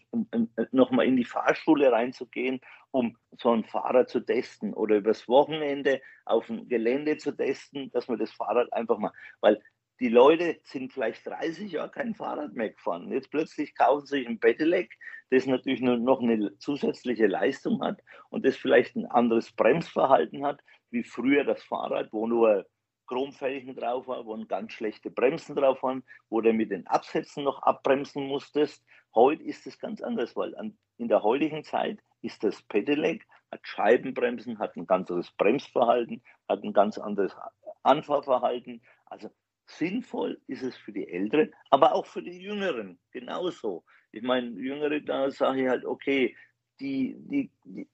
[0.72, 2.62] nochmal in die Fahrschule reinzugehen,
[2.92, 8.08] um so ein Fahrrad zu testen oder übers Wochenende auf dem Gelände zu testen, dass
[8.08, 9.12] man das Fahrrad einfach mal,
[9.42, 9.62] weil
[10.00, 13.12] die Leute sind vielleicht 30 Jahre kein Fahrrad mehr gefahren.
[13.12, 14.92] Jetzt plötzlich kaufen sie sich ein Pedelec,
[15.30, 20.62] das natürlich nur noch eine zusätzliche Leistung hat und das vielleicht ein anderes Bremsverhalten hat,
[20.92, 22.66] wie früher das Fahrrad, wo nur
[23.08, 27.62] Chromfelgen drauf war, wo ganz schlechte Bremsen drauf waren, wo du mit den Absätzen noch
[27.62, 28.84] abbremsen musstest.
[29.14, 33.62] Heute ist es ganz anders, weil an, in der heutigen Zeit ist das Pedelec, hat
[33.64, 37.36] Scheibenbremsen, hat ein ganz anderes Bremsverhalten, hat ein ganz anderes
[37.84, 38.82] Anfahrverhalten.
[39.06, 39.30] Also
[39.68, 43.84] sinnvoll ist es für die Älteren, aber auch für die Jüngeren genauso.
[44.12, 46.36] Ich meine, Jüngere, da sage ich halt, okay,
[46.80, 47.88] die, die, die,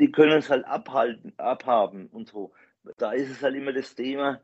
[0.00, 2.52] die können es halt abhalten, abhaben und so
[2.98, 4.40] da ist es halt immer das Thema.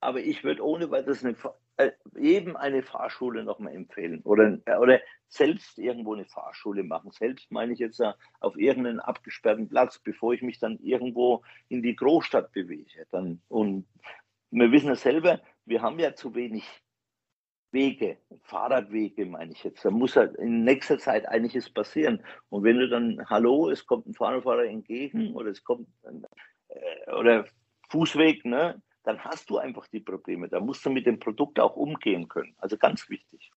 [0.00, 1.36] Aber ich würde ohne weiteres eine,
[1.76, 7.10] äh, eben eine Fahrschule nochmal empfehlen oder, äh, oder selbst irgendwo eine Fahrschule machen.
[7.10, 11.82] Selbst meine ich jetzt äh, auf irgendeinen abgesperrten Platz, bevor ich mich dann irgendwo in
[11.82, 13.06] die Großstadt bewege.
[13.10, 13.86] Dann, und
[14.50, 16.64] wir wissen ja selber, wir haben ja zu wenig
[17.72, 19.84] Wege, Fahrradwege meine ich jetzt.
[19.84, 22.22] Da muss halt in nächster Zeit einiges passieren.
[22.48, 25.88] Und wenn du dann, hallo, es kommt ein Fahrradfahrer entgegen oder es kommt,
[26.68, 27.46] äh, oder
[27.94, 30.48] Fußweg, ne, dann hast du einfach die Probleme.
[30.48, 32.52] Da musst du mit dem Produkt auch umgehen können.
[32.58, 33.52] Also ganz wichtig.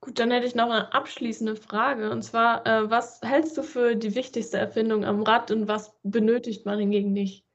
[0.00, 2.10] Gut, dann hätte ich noch eine abschließende Frage.
[2.10, 6.66] Und zwar, äh, was hältst du für die wichtigste Erfindung am Rad und was benötigt
[6.66, 7.46] man hingegen nicht?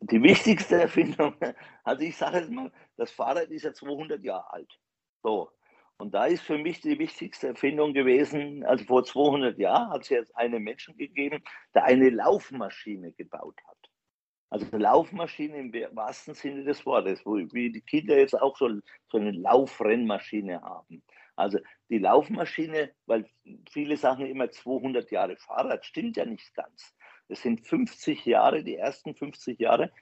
[0.00, 1.36] Die wichtigste Erfindung,
[1.84, 4.80] also ich sage jetzt mal, das Fahrrad ist ja 200 Jahre alt.
[5.22, 5.52] So.
[5.98, 10.08] Und da ist für mich die wichtigste Erfindung gewesen, also vor 200 Jahren hat es
[10.08, 11.44] jetzt einen Menschen gegeben,
[11.74, 13.77] der eine Laufmaschine gebaut hat.
[14.50, 18.70] Also Laufmaschine im wahrsten Sinne des Wortes, wo wie die Kinder jetzt auch so,
[19.10, 21.02] so eine Laufrennmaschine haben.
[21.36, 23.28] Also die Laufmaschine, weil
[23.70, 26.94] viele sagen immer 200 Jahre Fahrrad, stimmt ja nicht ganz.
[27.28, 29.92] Es sind 50 Jahre, die ersten 50 Jahre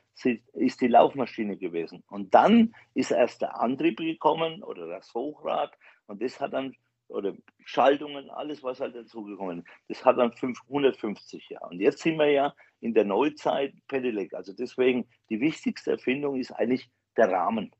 [0.54, 2.04] ist die Laufmaschine gewesen.
[2.08, 5.76] Und dann ist erst der Antrieb gekommen oder das Hochrad
[6.06, 6.74] und das hat dann
[7.08, 7.34] oder
[7.64, 9.68] Schaltungen, alles, was halt dazugekommen ist.
[9.88, 11.70] Das hat dann 550 Jahre.
[11.70, 14.34] Und jetzt sind wir ja in der Neuzeit Pedelec.
[14.34, 17.72] Also deswegen, die wichtigste Erfindung ist eigentlich der Rahmen.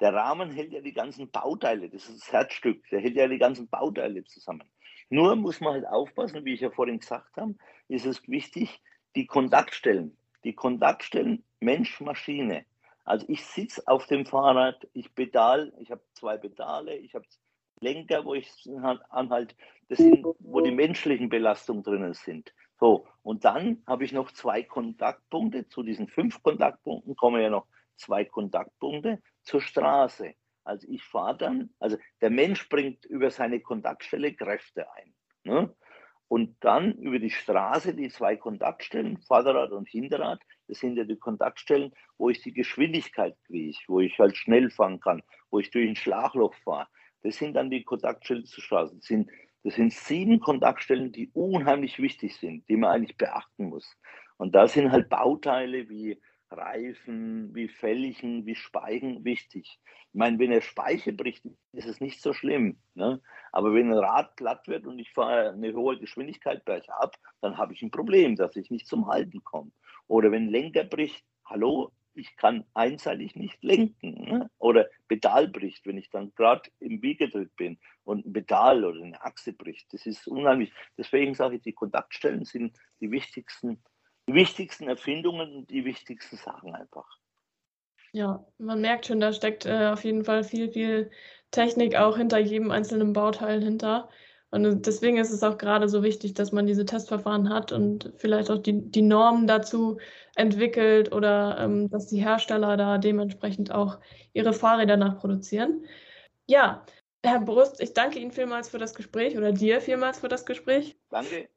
[0.00, 3.38] Der Rahmen hält ja die ganzen Bauteile, das ist das Herzstück, der hält ja die
[3.38, 4.64] ganzen Bauteile zusammen.
[5.10, 7.54] Nur muss man halt aufpassen, wie ich ja vorhin gesagt habe,
[7.88, 8.82] ist es wichtig,
[9.14, 10.16] die Kontaktstellen.
[10.44, 12.64] Die Kontaktstellen Mensch-Maschine.
[13.04, 17.26] Also ich sitze auf dem Fahrrad, ich pedal, ich habe zwei Pedale, ich habe
[17.82, 18.50] Lenker, wo ich
[19.10, 19.54] anhalte,
[19.88, 22.54] das sind, wo die menschlichen Belastungen drinnen sind.
[22.80, 25.68] So, und dann habe ich noch zwei Kontaktpunkte.
[25.68, 27.66] Zu diesen fünf Kontaktpunkten kommen ja noch
[27.96, 30.34] zwei Kontaktpunkte zur Straße.
[30.64, 35.14] Also ich fahre dann, also der Mensch bringt über seine Kontaktstelle Kräfte ein.
[35.44, 35.74] Ne?
[36.28, 41.18] Und dann über die Straße die zwei Kontaktstellen, Vorderrad und Hinterrad, das sind ja die
[41.18, 45.88] Kontaktstellen, wo ich die Geschwindigkeit kriege, wo ich halt schnell fahren kann, wo ich durch
[45.88, 46.88] ein Schlagloch fahre.
[47.22, 48.96] Das sind dann die Kontaktstellen zur Straße.
[48.96, 49.30] Das sind,
[49.64, 53.96] das sind sieben Kontaktstellen, die unheimlich wichtig sind, die man eigentlich beachten muss.
[54.36, 56.20] Und da sind halt Bauteile wie
[56.50, 59.80] Reifen, wie Felgen, wie Speichen wichtig.
[59.84, 62.78] Ich meine, wenn der Speiche bricht, ist es nicht so schlimm.
[62.94, 63.20] Ne?
[63.52, 67.72] Aber wenn ein Rad glatt wird und ich fahre eine hohe Geschwindigkeit bergab, dann habe
[67.72, 69.72] ich ein Problem, dass ich nicht zum Halten komme.
[70.08, 74.24] Oder wenn ein Lenker bricht, hallo, ich kann einseitig nicht lenken.
[74.24, 74.50] Ne?
[74.58, 79.22] Oder Pedal bricht, wenn ich dann gerade im Wiegetritt bin und ein Pedal oder eine
[79.22, 79.92] Achse bricht.
[79.92, 80.72] Das ist unheimlich.
[80.98, 83.82] Deswegen sage ich, die Kontaktstellen sind die wichtigsten,
[84.28, 87.06] die wichtigsten Erfindungen und die wichtigsten Sachen einfach.
[88.12, 91.10] Ja, man merkt schon, da steckt äh, auf jeden Fall viel, viel
[91.50, 94.10] Technik auch hinter jedem einzelnen Bauteil hinter.
[94.52, 98.50] Und deswegen ist es auch gerade so wichtig, dass man diese Testverfahren hat und vielleicht
[98.50, 99.96] auch die, die Normen dazu
[100.36, 103.98] entwickelt oder ähm, dass die Hersteller da dementsprechend auch
[104.34, 105.86] ihre Fahrräder nachproduzieren.
[106.46, 106.84] Ja,
[107.24, 110.98] Herr Brust, ich danke Ihnen vielmals für das Gespräch oder dir vielmals für das Gespräch.
[111.08, 111.48] Danke.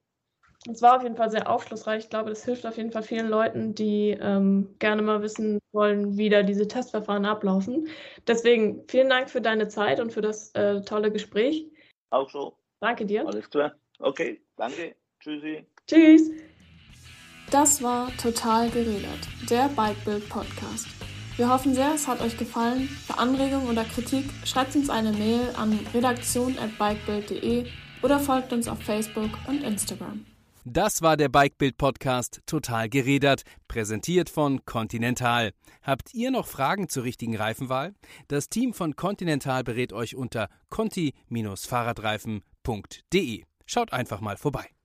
[0.71, 2.05] Es war auf jeden Fall sehr aufschlussreich.
[2.05, 6.17] Ich glaube, das hilft auf jeden Fall vielen Leuten, die ähm, gerne mal wissen wollen,
[6.17, 7.89] wie da diese Testverfahren ablaufen.
[8.25, 11.69] Deswegen vielen Dank für deine Zeit und für das äh, tolle Gespräch.
[12.09, 12.57] Auch so.
[12.85, 13.25] Danke dir.
[13.25, 13.73] Alles klar.
[13.97, 14.95] Okay, danke.
[15.19, 15.65] Tschüssi.
[15.87, 16.29] Tschüss.
[17.49, 20.85] Das war Total geredet, der Bikebild Podcast.
[21.35, 22.81] Wir hoffen sehr, es hat euch gefallen.
[23.07, 27.65] Für Anregungen oder Kritik schreibt uns eine Mail an redaktion@bikebild.de
[28.03, 30.23] oder folgt uns auf Facebook und Instagram.
[30.63, 35.53] Das war der Bikebild Podcast Total geredert, präsentiert von Continental.
[35.81, 37.95] Habt ihr noch Fragen zur richtigen Reifenwahl?
[38.27, 42.54] Das Team von Continental berät euch unter conti-fahrradreifen.de.
[43.65, 44.75] Schaut einfach mal vorbei.